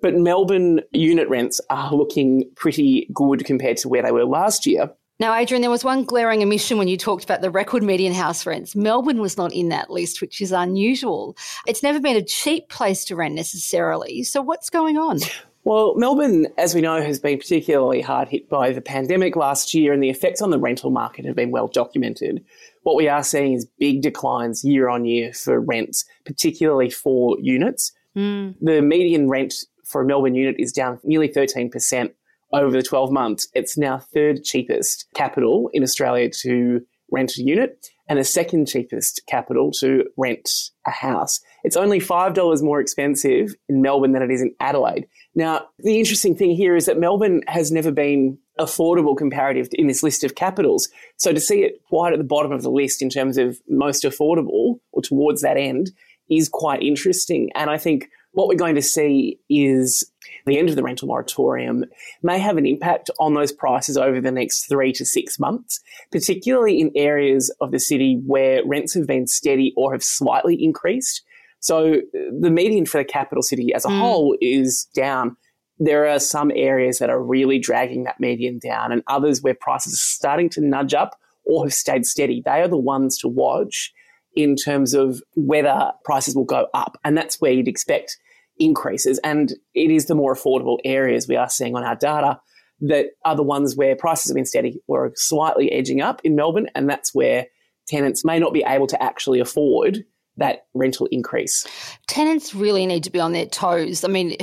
But 0.00 0.14
Melbourne 0.14 0.80
unit 0.92 1.28
rents 1.28 1.60
are 1.70 1.94
looking 1.94 2.50
pretty 2.56 3.08
good 3.14 3.44
compared 3.44 3.76
to 3.78 3.88
where 3.88 4.02
they 4.02 4.12
were 4.12 4.24
last 4.24 4.66
year. 4.66 4.90
Now, 5.20 5.34
Adrian, 5.34 5.62
there 5.62 5.70
was 5.70 5.84
one 5.84 6.04
glaring 6.04 6.42
omission 6.42 6.78
when 6.78 6.88
you 6.88 6.96
talked 6.96 7.22
about 7.22 7.42
the 7.42 7.50
record 7.50 7.84
median 7.84 8.12
house 8.12 8.44
rents. 8.44 8.74
Melbourne 8.74 9.20
was 9.20 9.36
not 9.36 9.52
in 9.52 9.68
that 9.68 9.88
list, 9.88 10.20
which 10.20 10.40
is 10.40 10.50
unusual. 10.50 11.36
It's 11.66 11.82
never 11.82 12.00
been 12.00 12.16
a 12.16 12.24
cheap 12.24 12.68
place 12.68 13.04
to 13.04 13.14
rent 13.14 13.34
necessarily. 13.34 14.24
So, 14.24 14.42
what's 14.42 14.68
going 14.68 14.96
on? 14.96 15.18
Well, 15.64 15.94
Melbourne, 15.94 16.48
as 16.58 16.74
we 16.74 16.80
know, 16.80 17.00
has 17.00 17.20
been 17.20 17.38
particularly 17.38 18.00
hard 18.00 18.28
hit 18.28 18.48
by 18.48 18.72
the 18.72 18.80
pandemic 18.80 19.36
last 19.36 19.74
year, 19.74 19.92
and 19.92 20.02
the 20.02 20.10
effects 20.10 20.42
on 20.42 20.50
the 20.50 20.58
rental 20.58 20.90
market 20.90 21.24
have 21.24 21.36
been 21.36 21.52
well 21.52 21.68
documented. 21.68 22.44
What 22.82 22.96
we 22.96 23.08
are 23.08 23.22
seeing 23.22 23.52
is 23.52 23.68
big 23.78 24.02
declines 24.02 24.64
year 24.64 24.88
on 24.88 25.04
year 25.04 25.32
for 25.32 25.60
rents, 25.60 26.04
particularly 26.24 26.90
for 26.90 27.36
units. 27.40 27.92
Mm. 28.16 28.56
The 28.60 28.82
median 28.82 29.28
rent 29.28 29.54
for 29.84 30.02
a 30.02 30.04
Melbourne 30.04 30.34
unit 30.34 30.56
is 30.58 30.72
down 30.72 30.98
nearly 31.04 31.28
13% 31.28 32.10
over 32.52 32.70
the 32.70 32.82
12 32.82 33.12
months. 33.12 33.48
It's 33.54 33.78
now 33.78 33.98
third 33.98 34.42
cheapest 34.42 35.06
capital 35.14 35.70
in 35.72 35.82
Australia 35.84 36.28
to 36.40 36.80
rent 37.10 37.36
a 37.36 37.42
unit 37.42 37.88
and 38.12 38.20
the 38.20 38.24
second 38.24 38.68
cheapest 38.68 39.22
capital 39.26 39.70
to 39.72 40.04
rent 40.18 40.46
a 40.86 40.90
house. 40.90 41.40
It's 41.64 41.78
only 41.78 41.98
$5 41.98 42.62
more 42.62 42.78
expensive 42.78 43.54
in 43.70 43.80
Melbourne 43.80 44.12
than 44.12 44.20
it 44.20 44.30
is 44.30 44.42
in 44.42 44.54
Adelaide. 44.60 45.06
Now, 45.34 45.68
the 45.78 45.98
interesting 45.98 46.36
thing 46.36 46.50
here 46.50 46.76
is 46.76 46.84
that 46.84 46.98
Melbourne 46.98 47.40
has 47.46 47.72
never 47.72 47.90
been 47.90 48.36
affordable 48.60 49.16
comparative 49.16 49.68
in 49.72 49.86
this 49.86 50.02
list 50.02 50.24
of 50.24 50.34
capitals. 50.34 50.90
So 51.16 51.32
to 51.32 51.40
see 51.40 51.62
it 51.62 51.82
quite 51.88 52.12
at 52.12 52.18
the 52.18 52.24
bottom 52.24 52.52
of 52.52 52.60
the 52.60 52.70
list 52.70 53.00
in 53.00 53.08
terms 53.08 53.38
of 53.38 53.58
most 53.66 54.02
affordable 54.02 54.80
or 54.92 55.00
towards 55.00 55.40
that 55.40 55.56
end 55.56 55.90
is 56.30 56.50
quite 56.50 56.82
interesting. 56.82 57.48
And 57.54 57.70
I 57.70 57.78
think 57.78 58.10
what 58.32 58.46
we're 58.46 58.56
going 58.56 58.74
to 58.74 58.82
see 58.82 59.40
is 59.48 60.11
the 60.46 60.58
end 60.58 60.68
of 60.68 60.76
the 60.76 60.82
rental 60.82 61.08
moratorium 61.08 61.84
may 62.22 62.38
have 62.38 62.56
an 62.56 62.66
impact 62.66 63.10
on 63.18 63.34
those 63.34 63.52
prices 63.52 63.96
over 63.96 64.20
the 64.20 64.32
next 64.32 64.66
three 64.66 64.92
to 64.92 65.04
six 65.04 65.38
months, 65.38 65.80
particularly 66.10 66.80
in 66.80 66.90
areas 66.94 67.54
of 67.60 67.70
the 67.70 67.80
city 67.80 68.20
where 68.26 68.62
rents 68.66 68.94
have 68.94 69.06
been 69.06 69.26
steady 69.26 69.72
or 69.76 69.92
have 69.92 70.02
slightly 70.02 70.62
increased. 70.62 71.22
So 71.60 72.00
the 72.12 72.50
median 72.50 72.86
for 72.86 72.98
the 72.98 73.04
capital 73.04 73.42
city 73.42 73.72
as 73.72 73.84
a 73.84 73.88
mm. 73.88 73.98
whole 73.98 74.36
is 74.40 74.88
down. 74.94 75.36
There 75.78 76.06
are 76.08 76.18
some 76.18 76.50
areas 76.54 76.98
that 76.98 77.10
are 77.10 77.22
really 77.22 77.58
dragging 77.58 78.04
that 78.04 78.20
median 78.20 78.58
down 78.58 78.92
and 78.92 79.02
others 79.06 79.42
where 79.42 79.54
prices 79.54 79.94
are 79.94 79.96
starting 79.96 80.48
to 80.50 80.60
nudge 80.60 80.94
up 80.94 81.18
or 81.44 81.64
have 81.64 81.74
stayed 81.74 82.06
steady. 82.06 82.42
They 82.44 82.60
are 82.62 82.68
the 82.68 82.76
ones 82.76 83.18
to 83.18 83.28
watch 83.28 83.92
in 84.34 84.56
terms 84.56 84.94
of 84.94 85.22
whether 85.34 85.92
prices 86.04 86.34
will 86.34 86.44
go 86.44 86.66
up. 86.74 86.98
And 87.04 87.16
that's 87.16 87.40
where 87.40 87.52
you'd 87.52 87.68
expect 87.68 88.16
increases. 88.64 89.18
And 89.24 89.52
it 89.74 89.90
is 89.90 90.06
the 90.06 90.14
more 90.14 90.34
affordable 90.34 90.78
areas 90.84 91.28
we 91.28 91.36
are 91.36 91.48
seeing 91.48 91.76
on 91.76 91.84
our 91.84 91.96
data 91.96 92.40
that 92.80 93.06
are 93.24 93.36
the 93.36 93.42
ones 93.42 93.76
where 93.76 93.96
prices 93.96 94.30
have 94.30 94.34
been 94.34 94.46
steady 94.46 94.80
or 94.88 95.12
slightly 95.14 95.70
edging 95.72 96.00
up 96.00 96.20
in 96.24 96.34
Melbourne. 96.34 96.68
And 96.74 96.88
that's 96.88 97.14
where 97.14 97.46
tenants 97.86 98.24
may 98.24 98.38
not 98.38 98.52
be 98.52 98.64
able 98.66 98.86
to 98.88 99.02
actually 99.02 99.40
afford 99.40 100.04
that 100.38 100.66
rental 100.74 101.06
increase. 101.10 101.66
Tenants 102.08 102.54
really 102.54 102.86
need 102.86 103.04
to 103.04 103.10
be 103.10 103.20
on 103.20 103.32
their 103.32 103.46
toes. 103.46 104.02
I 104.02 104.08
mean, 104.08 104.36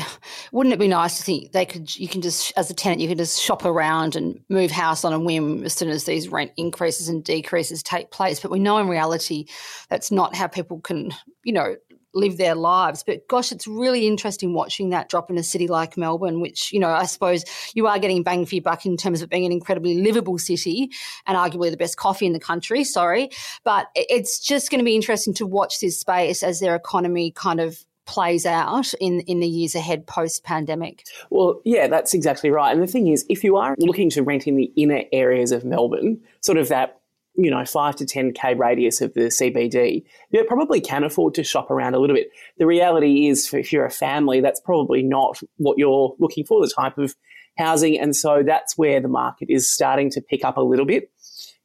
wouldn't 0.52 0.74
it 0.74 0.80
be 0.80 0.88
nice 0.88 1.18
to 1.18 1.24
think 1.24 1.52
they 1.52 1.66
could 1.66 1.96
you 1.96 2.08
can 2.08 2.22
just 2.22 2.54
as 2.56 2.70
a 2.70 2.74
tenant 2.74 3.02
you 3.02 3.08
can 3.08 3.18
just 3.18 3.42
shop 3.42 3.66
around 3.66 4.16
and 4.16 4.40
move 4.50 4.72
house 4.72 5.04
on 5.04 5.14
a 5.14 5.20
whim 5.20 5.64
as 5.64 5.74
soon 5.74 5.90
as 5.90 6.04
these 6.04 6.30
rent 6.30 6.52
increases 6.58 7.10
and 7.10 7.24
decreases 7.24 7.82
take 7.82 8.12
place, 8.12 8.40
but 8.40 8.52
we 8.52 8.60
know 8.60 8.78
in 8.78 8.88
reality 8.88 9.46
that's 9.90 10.12
not 10.12 10.36
how 10.36 10.48
people 10.48 10.80
can, 10.80 11.12
you 11.44 11.54
know, 11.54 11.76
live 12.14 12.38
their 12.38 12.56
lives. 12.56 13.04
But 13.06 13.28
gosh, 13.28 13.52
it's 13.52 13.68
really 13.68 14.08
interesting 14.08 14.54
watching 14.54 14.90
that 14.90 15.10
drop 15.10 15.30
in 15.30 15.38
a 15.38 15.44
city 15.44 15.68
like 15.68 15.98
Melbourne, 15.98 16.42
which, 16.42 16.72
you 16.72 16.80
know, 16.80 16.90
I 16.90 17.06
suppose 17.06 17.44
you 17.74 17.88
are 17.88 18.00
getting 18.00 18.24
bang 18.24 18.46
for 18.46 18.56
your 18.56 18.64
buck 18.64 18.86
in 18.86 18.98
terms 18.98 19.22
of 19.22 19.30
being 19.30 19.46
an 19.46 19.52
incredibly 19.52 20.02
livable 20.02 20.38
city 20.38 20.90
and 21.28 21.38
arguably 21.38 21.72
the 21.72 21.78
best 21.78 21.98
coffee 21.98 22.26
in 22.26 22.34
the 22.34 22.40
country. 22.40 22.84
Sorry. 22.84 23.30
But 23.64 23.88
it's 23.96 24.40
just 24.40 24.72
going 24.72 24.80
to 24.80 24.86
be 24.86 24.96
interesting 24.96 25.34
to 25.36 25.46
watch 25.46 25.80
this 25.80 26.00
space 26.00 26.44
as 26.44 26.60
their 26.60 26.76
economy 26.76 27.32
kind 27.32 27.60
of 27.60 27.86
plays 28.10 28.44
out 28.44 28.92
in, 29.00 29.20
in 29.22 29.40
the 29.40 29.48
years 29.48 29.76
ahead 29.76 30.08
post 30.08 30.44
pandemic. 30.44 31.06
Well, 31.30 31.62
yeah, 31.64 31.88
that's 31.88 32.16
exactly 32.16 32.50
right. 32.50 32.72
And 32.72 32.82
the 32.82 32.88
thing 32.88 33.08
is, 33.08 33.24
if 33.30 33.44
you 33.44 33.56
are 33.58 33.76
looking 33.78 34.10
to 34.12 34.24
rent 34.24 34.48
in 34.48 34.56
the 34.56 34.72
inner 34.76 35.04
areas 35.14 35.52
of 35.52 35.64
Melbourne, 35.64 36.20
sort 36.42 36.58
of 36.58 36.70
that 36.70 36.99
you 37.40 37.50
know, 37.50 37.64
five 37.66 37.96
to 37.98 38.06
10K 38.06 38.58
radius 38.58 39.02
of 39.02 39.14
the 39.14 39.22
CBD, 39.22 40.04
you 40.32 40.44
probably 40.44 40.82
can 40.82 41.04
afford 41.04 41.34
to 41.36 41.44
shop 41.44 41.72
around 41.72 41.94
a 41.94 42.00
little 42.00 42.16
bit. 42.16 42.30
The 42.58 42.66
reality 42.66 43.28
is, 43.28 43.54
if 43.54 43.72
you're 43.72 43.86
a 43.86 43.92
family, 43.92 44.42
that's 44.42 44.60
probably 44.60 45.02
not 45.02 45.40
what 45.58 45.78
you're 45.78 46.16
looking 46.20 46.46
for, 46.46 46.62
the 46.62 46.72
type 46.74 46.98
of 46.98 47.16
housing. 47.58 48.00
And 48.00 48.16
so 48.16 48.44
that's 48.46 48.78
where 48.78 49.00
the 49.00 49.08
market 49.08 49.50
is 49.50 49.70
starting 49.70 50.10
to 50.12 50.22
pick 50.22 50.44
up 50.44 50.58
a 50.58 50.62
little 50.62 50.86
bit. 50.86 51.12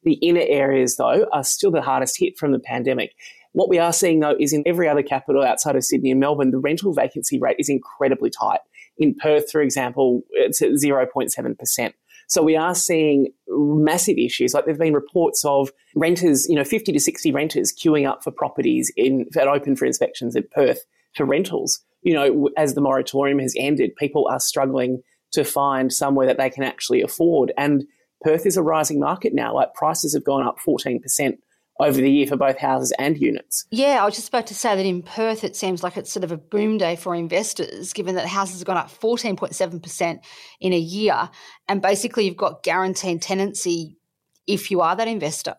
The 0.05 0.14
inner 0.14 0.44
areas, 0.46 0.96
though, 0.96 1.27
are 1.33 1.44
still 1.44 1.70
the 1.70 1.83
hardest 1.83 2.18
hit 2.18 2.38
from 2.38 2.53
the 2.53 2.59
pandemic. 2.59 3.14
What 3.53 3.68
we 3.68 3.79
are 3.79 3.92
seeing, 3.92 4.20
though, 4.20 4.37
is 4.38 4.53
in 4.53 4.64
every 4.66 4.88
other 4.88 5.03
capital 5.03 5.42
outside 5.42 5.77
of 5.77 5.85
Sydney 5.85 6.11
and 6.11 6.20
Melbourne, 6.20 6.51
the 6.51 6.59
rental 6.59 6.92
vacancy 6.92 7.38
rate 7.38 7.57
is 7.59 7.68
incredibly 7.68 8.29
tight. 8.29 8.61
In 8.98 9.14
Perth, 9.14 9.51
for 9.51 9.61
example, 9.61 10.22
it's 10.31 10.61
at 10.61 10.70
0.7%. 10.70 11.92
So 12.28 12.42
we 12.42 12.56
are 12.56 12.74
seeing 12.74 13.32
massive 13.48 14.18
issues. 14.18 14.54
Like 14.54 14.64
there've 14.64 14.78
been 14.78 14.94
reports 14.94 15.44
of 15.44 15.70
renters, 15.94 16.46
you 16.48 16.56
know, 16.56 16.64
50 16.64 16.92
to 16.92 17.00
60 17.00 17.32
renters 17.32 17.72
queuing 17.72 18.08
up 18.08 18.22
for 18.24 18.30
properties 18.30 18.92
in 18.96 19.26
that 19.32 19.48
open 19.48 19.76
for 19.76 19.84
inspections 19.84 20.37
at 20.37 20.50
Perth 20.50 20.84
for 21.14 21.24
rentals. 21.24 21.80
You 22.02 22.14
know, 22.14 22.50
as 22.56 22.74
the 22.74 22.80
moratorium 22.80 23.38
has 23.38 23.54
ended, 23.58 23.96
people 23.96 24.28
are 24.30 24.40
struggling 24.40 25.02
to 25.32 25.44
find 25.44 25.92
somewhere 25.92 26.26
that 26.26 26.38
they 26.38 26.50
can 26.50 26.62
actually 26.62 27.02
afford. 27.02 27.52
And 27.56 27.84
Perth 28.22 28.46
is 28.46 28.56
a 28.56 28.62
rising 28.62 29.00
market 29.00 29.34
now. 29.34 29.54
Like 29.54 29.74
prices 29.74 30.14
have 30.14 30.24
gone 30.24 30.46
up 30.46 30.58
14% 30.66 31.00
over 31.80 32.00
the 32.00 32.10
year 32.10 32.26
for 32.26 32.37
both 32.37 32.58
houses 32.58 32.92
and 32.98 33.18
units. 33.20 33.66
Yeah, 33.70 34.02
I 34.02 34.04
was 34.04 34.14
just 34.14 34.28
about 34.28 34.46
to 34.48 34.54
say 34.54 34.76
that 34.76 34.87
in 34.87 35.02
Perth, 35.02 35.42
it 35.42 35.56
seems 35.56 35.82
like 35.82 35.96
it's 35.96 36.12
sort 36.12 36.24
of 36.24 36.30
a 36.30 36.37
boom 36.37 36.78
day 36.78 36.96
for 36.96 37.14
investors, 37.14 37.92
given 37.92 38.14
that 38.14 38.26
houses 38.26 38.60
have 38.60 38.66
gone 38.66 38.76
up 38.76 38.90
14.7% 38.90 40.20
in 40.60 40.72
a 40.72 40.78
year. 40.78 41.28
And 41.68 41.82
basically, 41.82 42.26
you've 42.26 42.37
got 42.37 42.62
guaranteed 42.62 43.22
tenancy 43.22 43.96
if 44.46 44.70
you 44.70 44.80
are 44.80 44.94
that 44.94 45.08
investor. 45.08 45.56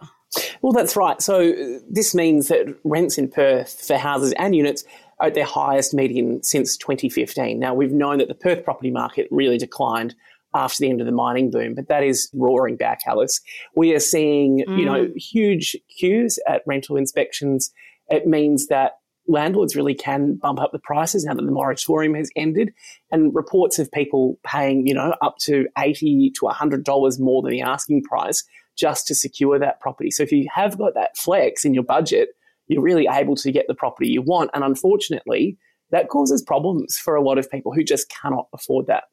Well, 0.61 0.73
that's 0.73 0.95
right. 0.95 1.21
So 1.21 1.53
this 1.89 2.15
means 2.15 2.47
that 2.47 2.75
rents 2.83 3.17
in 3.17 3.29
Perth 3.29 3.85
for 3.85 3.97
houses 3.97 4.33
and 4.37 4.55
units 4.55 4.83
are 5.19 5.27
at 5.27 5.33
their 5.33 5.45
highest 5.45 5.93
median 5.93 6.43
since 6.43 6.77
2015. 6.77 7.59
Now, 7.59 7.73
we've 7.73 7.91
known 7.91 8.17
that 8.19 8.27
the 8.27 8.35
Perth 8.35 8.63
property 8.63 8.91
market 8.91 9.27
really 9.31 9.57
declined 9.57 10.15
after 10.55 10.77
the 10.79 10.89
end 10.89 11.01
of 11.01 11.05
the 11.05 11.11
mining 11.11 11.51
boom, 11.51 11.75
but 11.75 11.89
that 11.89 12.03
is 12.03 12.29
roaring 12.33 12.77
back, 12.77 13.01
Alice. 13.05 13.41
We 13.75 13.93
are 13.93 13.99
seeing, 13.99 14.63
mm. 14.67 14.79
you 14.79 14.85
know, 14.85 15.05
mm. 15.05 15.15
huge 15.17 15.75
queues 15.99 16.39
at 16.47 16.63
rental 16.65 16.95
inspections. 16.95 17.71
It 18.09 18.25
means 18.25 18.67
that 18.67 18.93
landlords 19.27 19.75
really 19.75 19.93
can 19.93 20.35
bump 20.35 20.61
up 20.61 20.71
the 20.71 20.79
prices 20.79 21.25
now 21.25 21.33
that 21.33 21.45
the 21.45 21.51
moratorium 21.51 22.13
has 22.15 22.29
ended. 22.35 22.71
And 23.11 23.35
reports 23.35 23.79
of 23.79 23.91
people 23.91 24.39
paying, 24.45 24.87
you 24.87 24.93
know, 24.93 25.15
up 25.21 25.35
to 25.41 25.67
80 25.77 26.31
to 26.39 26.45
$100 26.45 27.19
more 27.19 27.41
than 27.41 27.51
the 27.51 27.61
asking 27.61 28.03
price 28.03 28.43
just 28.77 29.07
to 29.07 29.15
secure 29.15 29.59
that 29.59 29.79
property. 29.79 30.11
So 30.11 30.23
if 30.23 30.31
you 30.31 30.47
have 30.53 30.77
got 30.77 30.93
that 30.95 31.17
flex 31.17 31.65
in 31.65 31.73
your 31.73 31.83
budget, 31.83 32.29
you're 32.67 32.81
really 32.81 33.07
able 33.11 33.35
to 33.37 33.51
get 33.51 33.67
the 33.67 33.75
property 33.75 34.09
you 34.09 34.21
want. 34.21 34.51
And 34.53 34.63
unfortunately, 34.63 35.57
that 35.91 36.09
causes 36.09 36.41
problems 36.41 36.97
for 36.97 37.15
a 37.15 37.21
lot 37.21 37.37
of 37.37 37.49
people 37.49 37.73
who 37.73 37.83
just 37.83 38.09
cannot 38.09 38.47
afford 38.53 38.87
that. 38.87 39.05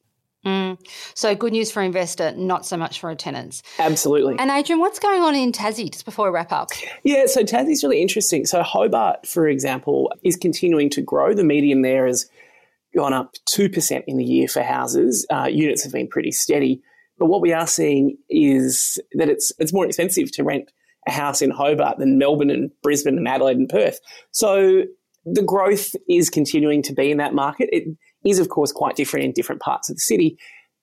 Mm. 0.45 0.77
So 1.13 1.35
good 1.35 1.53
news 1.53 1.71
for 1.71 1.81
investor, 1.81 2.33
not 2.33 2.65
so 2.65 2.75
much 2.75 2.99
for 2.99 3.13
tenants. 3.15 3.63
Absolutely. 3.79 4.35
And 4.37 4.51
Adrian, 4.51 4.79
what's 4.79 4.99
going 4.99 5.21
on 5.21 5.35
in 5.35 5.51
Tassie 5.51 5.89
just 5.91 6.05
before 6.05 6.29
we 6.29 6.33
wrap 6.33 6.51
up? 6.51 6.69
Yeah, 7.03 7.25
so 7.27 7.43
Tassie's 7.43 7.83
really 7.83 8.01
interesting. 8.01 8.45
So 8.45 8.61
Hobart, 8.61 9.25
for 9.25 9.47
example, 9.47 10.11
is 10.23 10.35
continuing 10.35 10.89
to 10.91 11.01
grow. 11.01 11.33
The 11.33 11.43
median 11.43 11.81
there 11.81 12.07
has 12.07 12.29
gone 12.95 13.13
up 13.13 13.35
2% 13.49 14.03
in 14.05 14.17
the 14.17 14.25
year 14.25 14.47
for 14.47 14.61
houses. 14.61 15.25
Uh, 15.31 15.45
units 15.45 15.83
have 15.83 15.93
been 15.93 16.07
pretty 16.07 16.31
steady. 16.31 16.81
But 17.17 17.27
what 17.27 17.41
we 17.41 17.53
are 17.53 17.67
seeing 17.67 18.17
is 18.29 18.99
that 19.13 19.29
it's 19.29 19.53
it's 19.59 19.71
more 19.71 19.85
expensive 19.85 20.31
to 20.33 20.43
rent 20.43 20.71
a 21.07 21.11
house 21.11 21.41
in 21.41 21.51
Hobart 21.51 21.97
than 21.97 22.17
Melbourne 22.17 22.49
and 22.49 22.71
Brisbane 22.81 23.17
and 23.17 23.27
Adelaide 23.27 23.57
and 23.57 23.69
Perth. 23.69 23.99
So 24.31 24.83
the 25.25 25.43
growth 25.43 25.95
is 26.09 26.29
continuing 26.29 26.81
to 26.83 26.93
be 26.93 27.11
in 27.11 27.17
that 27.17 27.33
market. 27.33 27.69
It 27.71 27.97
is, 28.25 28.39
of 28.39 28.49
course, 28.49 28.71
quite 28.71 28.95
different 28.95 29.25
in 29.25 29.31
different 29.31 29.61
parts 29.61 29.89
of 29.89 29.95
the 29.95 30.01
city. 30.01 30.37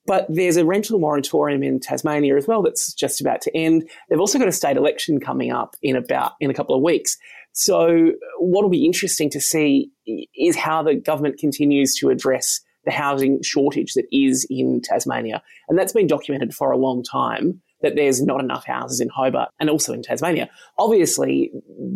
But 0.07 0.27
there's 0.29 0.57
a 0.57 0.65
rental 0.65 0.99
moratorium 0.99 1.63
in 1.63 1.79
Tasmania 1.79 2.37
as 2.37 2.47
well 2.47 2.63
that's 2.63 2.93
just 2.95 3.21
about 3.21 3.43
to 3.43 3.57
end. 3.57 3.89
They've 4.09 4.21
also 4.21 4.39
got 4.39 4.49
a 4.49 4.53
state 4.53 4.77
election 4.77 5.21
coming 5.21 5.53
up 5.53 5.77
in 5.83 5.95
about 5.95 6.33
in 6.41 6.51
a 6.51 6.55
couple 6.55 6.75
of 6.75 6.83
weeks. 6.83 7.17
So 7.53 8.13
what 8.39 8.63
will 8.63 8.71
be 8.71 8.87
interesting 8.87 9.31
to 9.31 9.41
see 9.41 9.91
is 10.35 10.57
how 10.57 10.83
the 10.83 10.95
government 10.95 11.39
continues 11.39 11.95
to 11.97 12.09
address 12.09 12.61
the 12.85 12.93
housing 12.93 13.43
shortage 13.43 13.93
that 13.95 14.07
is 14.11 14.47
in 14.49 14.81
Tasmania. 14.83 15.43
And 15.69 15.79
that's 15.79 15.93
been 15.93 16.07
documented 16.07 16.55
for 16.55 16.71
a 16.71 16.79
long 16.79 17.03
time 17.03 17.61
that 17.83 17.95
there's 17.97 18.23
not 18.23 18.41
enough 18.41 18.65
houses 18.67 19.01
in 19.01 19.09
Hobart 19.09 19.51
and 19.59 19.69
also 19.69 19.93
in 19.93 20.03
Tasmania. 20.03 20.49
Obviously, 20.79 21.51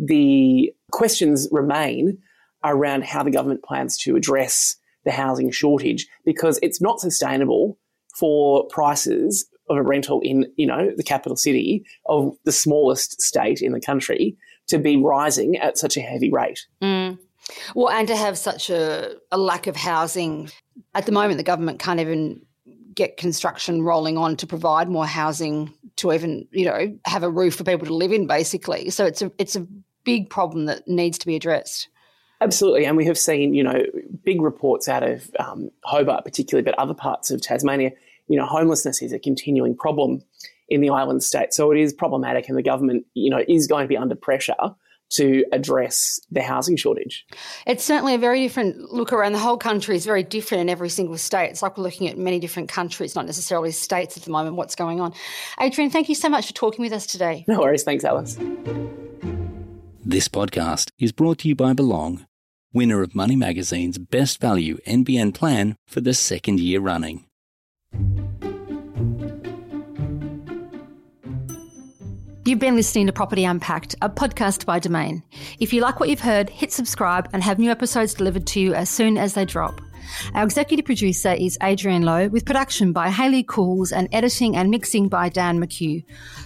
the 0.05 0.71
questions 0.91 1.47
remain 1.51 2.17
around 2.63 3.03
how 3.03 3.23
the 3.23 3.31
government 3.31 3.63
plans 3.63 3.97
to 3.99 4.15
address 4.15 4.77
the 5.05 5.11
housing 5.11 5.51
shortage 5.51 6.07
because 6.25 6.59
it's 6.61 6.81
not 6.81 6.99
sustainable 6.99 7.77
for 8.15 8.67
prices 8.67 9.47
of 9.69 9.77
a 9.77 9.81
rental 9.81 10.19
in, 10.21 10.51
you 10.57 10.65
know, 10.65 10.91
the 10.95 11.03
capital 11.03 11.35
city 11.35 11.85
of 12.07 12.35
the 12.43 12.51
smallest 12.51 13.21
state 13.21 13.61
in 13.61 13.71
the 13.71 13.81
country 13.81 14.35
to 14.67 14.77
be 14.77 14.97
rising 14.97 15.57
at 15.57 15.77
such 15.77 15.97
a 15.97 16.01
heavy 16.01 16.31
rate. 16.31 16.65
Mm. 16.81 17.17
Well, 17.75 17.89
and 17.89 18.07
to 18.07 18.15
have 18.15 18.37
such 18.37 18.69
a, 18.69 19.15
a 19.31 19.37
lack 19.37 19.67
of 19.67 19.75
housing. 19.75 20.49
At 20.93 21.05
the 21.05 21.11
moment, 21.11 21.37
the 21.37 21.43
government 21.43 21.79
can't 21.79 21.99
even 21.99 22.41
get 22.95 23.17
construction 23.17 23.81
rolling 23.83 24.17
on 24.17 24.37
to 24.37 24.47
provide 24.47 24.89
more 24.89 25.05
housing 25.05 25.73
to 25.97 26.13
even, 26.13 26.47
you 26.51 26.65
know, 26.65 26.97
have 27.05 27.23
a 27.23 27.29
roof 27.29 27.55
for 27.55 27.63
people 27.63 27.85
to 27.85 27.93
live 27.93 28.11
in, 28.11 28.25
basically. 28.25 28.89
So 28.89 29.05
it's 29.05 29.21
a 29.21 29.31
it's 29.37 29.55
a 29.55 29.67
big 30.03 30.29
problem 30.29 30.65
that 30.65 30.87
needs 30.87 31.17
to 31.19 31.27
be 31.27 31.35
addressed. 31.35 31.89
Absolutely, 32.41 32.85
and 32.85 32.97
we 32.97 33.05
have 33.05 33.17
seen, 33.17 33.53
you 33.53 33.63
know, 33.63 33.83
big 34.23 34.41
reports 34.41 34.89
out 34.89 35.03
of 35.03 35.29
um, 35.39 35.71
Hobart, 35.83 36.25
particularly, 36.25 36.63
but 36.63 36.77
other 36.77 36.93
parts 36.93 37.31
of 37.31 37.41
Tasmania. 37.41 37.91
You 38.27 38.37
know, 38.37 38.45
homelessness 38.45 39.01
is 39.01 39.13
a 39.13 39.19
continuing 39.19 39.75
problem 39.75 40.23
in 40.67 40.81
the 40.81 40.89
island 40.89 41.23
state, 41.23 41.53
so 41.53 41.71
it 41.71 41.79
is 41.79 41.93
problematic, 41.93 42.49
and 42.49 42.57
the 42.57 42.63
government, 42.63 43.05
you 43.13 43.29
know, 43.29 43.43
is 43.47 43.67
going 43.67 43.83
to 43.83 43.87
be 43.87 43.97
under 43.97 44.15
pressure 44.15 44.55
to 45.07 45.45
address 45.51 46.19
the 46.31 46.41
housing 46.41 46.75
shortage. 46.75 47.25
It's 47.67 47.83
certainly 47.83 48.15
a 48.15 48.17
very 48.17 48.41
different 48.41 48.91
look 48.91 49.13
around 49.13 49.33
the 49.33 49.39
whole 49.39 49.57
country 49.57 49.95
is 49.95 50.05
very 50.05 50.23
different 50.23 50.61
in 50.61 50.69
every 50.69 50.89
single 50.89 51.17
state. 51.17 51.51
It's 51.51 51.61
like 51.61 51.77
we're 51.77 51.83
looking 51.83 52.07
at 52.09 52.17
many 52.17 52.39
different 52.39 52.69
countries, 52.69 53.15
not 53.15 53.25
necessarily 53.25 53.71
states 53.71 54.17
at 54.17 54.23
the 54.23 54.31
moment, 54.31 54.55
what's 54.55 54.75
going 54.75 54.99
on. 54.99 55.13
Adrian, 55.59 55.91
thank 55.91 56.09
you 56.09 56.15
so 56.15 56.29
much 56.29 56.47
for 56.47 56.53
talking 56.53 56.83
with 56.83 56.91
us 56.91 57.05
today. 57.05 57.45
No 57.47 57.59
worries. 57.59 57.83
Thanks, 57.83 58.03
Alice. 58.03 58.37
This 60.07 60.27
podcast 60.27 60.91
is 60.99 61.11
brought 61.11 61.39
to 61.39 61.47
you 61.47 61.55
by 61.55 61.73
Belong, 61.73 62.27
winner 62.71 63.01
of 63.01 63.15
Money 63.15 63.35
Magazine's 63.35 63.97
Best 63.97 64.39
Value 64.39 64.77
NBN 64.85 65.33
plan 65.33 65.77
for 65.87 65.99
the 65.99 66.13
second 66.13 66.59
year 66.59 66.79
running. 66.79 67.25
You've 72.45 72.59
been 72.59 72.75
listening 72.75 73.07
to 73.07 73.13
Property 73.13 73.45
Unpacked, 73.45 73.95
a 74.03 74.09
podcast 74.11 74.67
by 74.67 74.77
Domain. 74.77 75.23
If 75.59 75.73
you 75.73 75.81
like 75.81 75.99
what 75.99 76.09
you've 76.09 76.19
heard, 76.19 76.51
hit 76.51 76.71
subscribe 76.71 77.27
and 77.33 77.41
have 77.41 77.57
new 77.57 77.71
episodes 77.71 78.13
delivered 78.13 78.45
to 78.45 78.59
you 78.59 78.75
as 78.75 78.91
soon 78.91 79.17
as 79.17 79.33
they 79.33 79.43
drop. 79.43 79.81
Our 80.33 80.43
executive 80.43 80.85
producer 80.85 81.33
is 81.33 81.57
Adrian 81.61 82.03
Lowe, 82.03 82.27
with 82.27 82.45
production 82.45 82.91
by 82.91 83.09
Haley 83.09 83.43
Cools 83.43 83.91
and 83.91 84.07
editing 84.11 84.55
and 84.55 84.69
mixing 84.69 85.07
by 85.07 85.29
Dan 85.29 85.59
McHugh. 85.59 86.03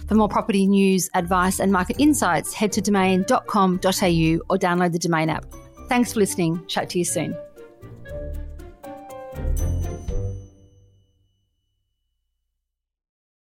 For 0.08 0.14
more 0.14 0.28
property 0.28 0.66
news, 0.66 1.08
advice, 1.14 1.60
and 1.60 1.72
market 1.72 1.96
insights, 1.98 2.54
head 2.54 2.72
to 2.72 2.80
domain.com.au 2.80 3.40
or 3.76 4.58
download 4.58 4.92
the 4.92 4.98
Domain 4.98 5.30
app. 5.30 5.44
Thanks 5.88 6.12
for 6.12 6.20
listening. 6.20 6.64
Chat 6.66 6.90
to 6.90 6.98
you 6.98 7.04
soon. 7.04 7.36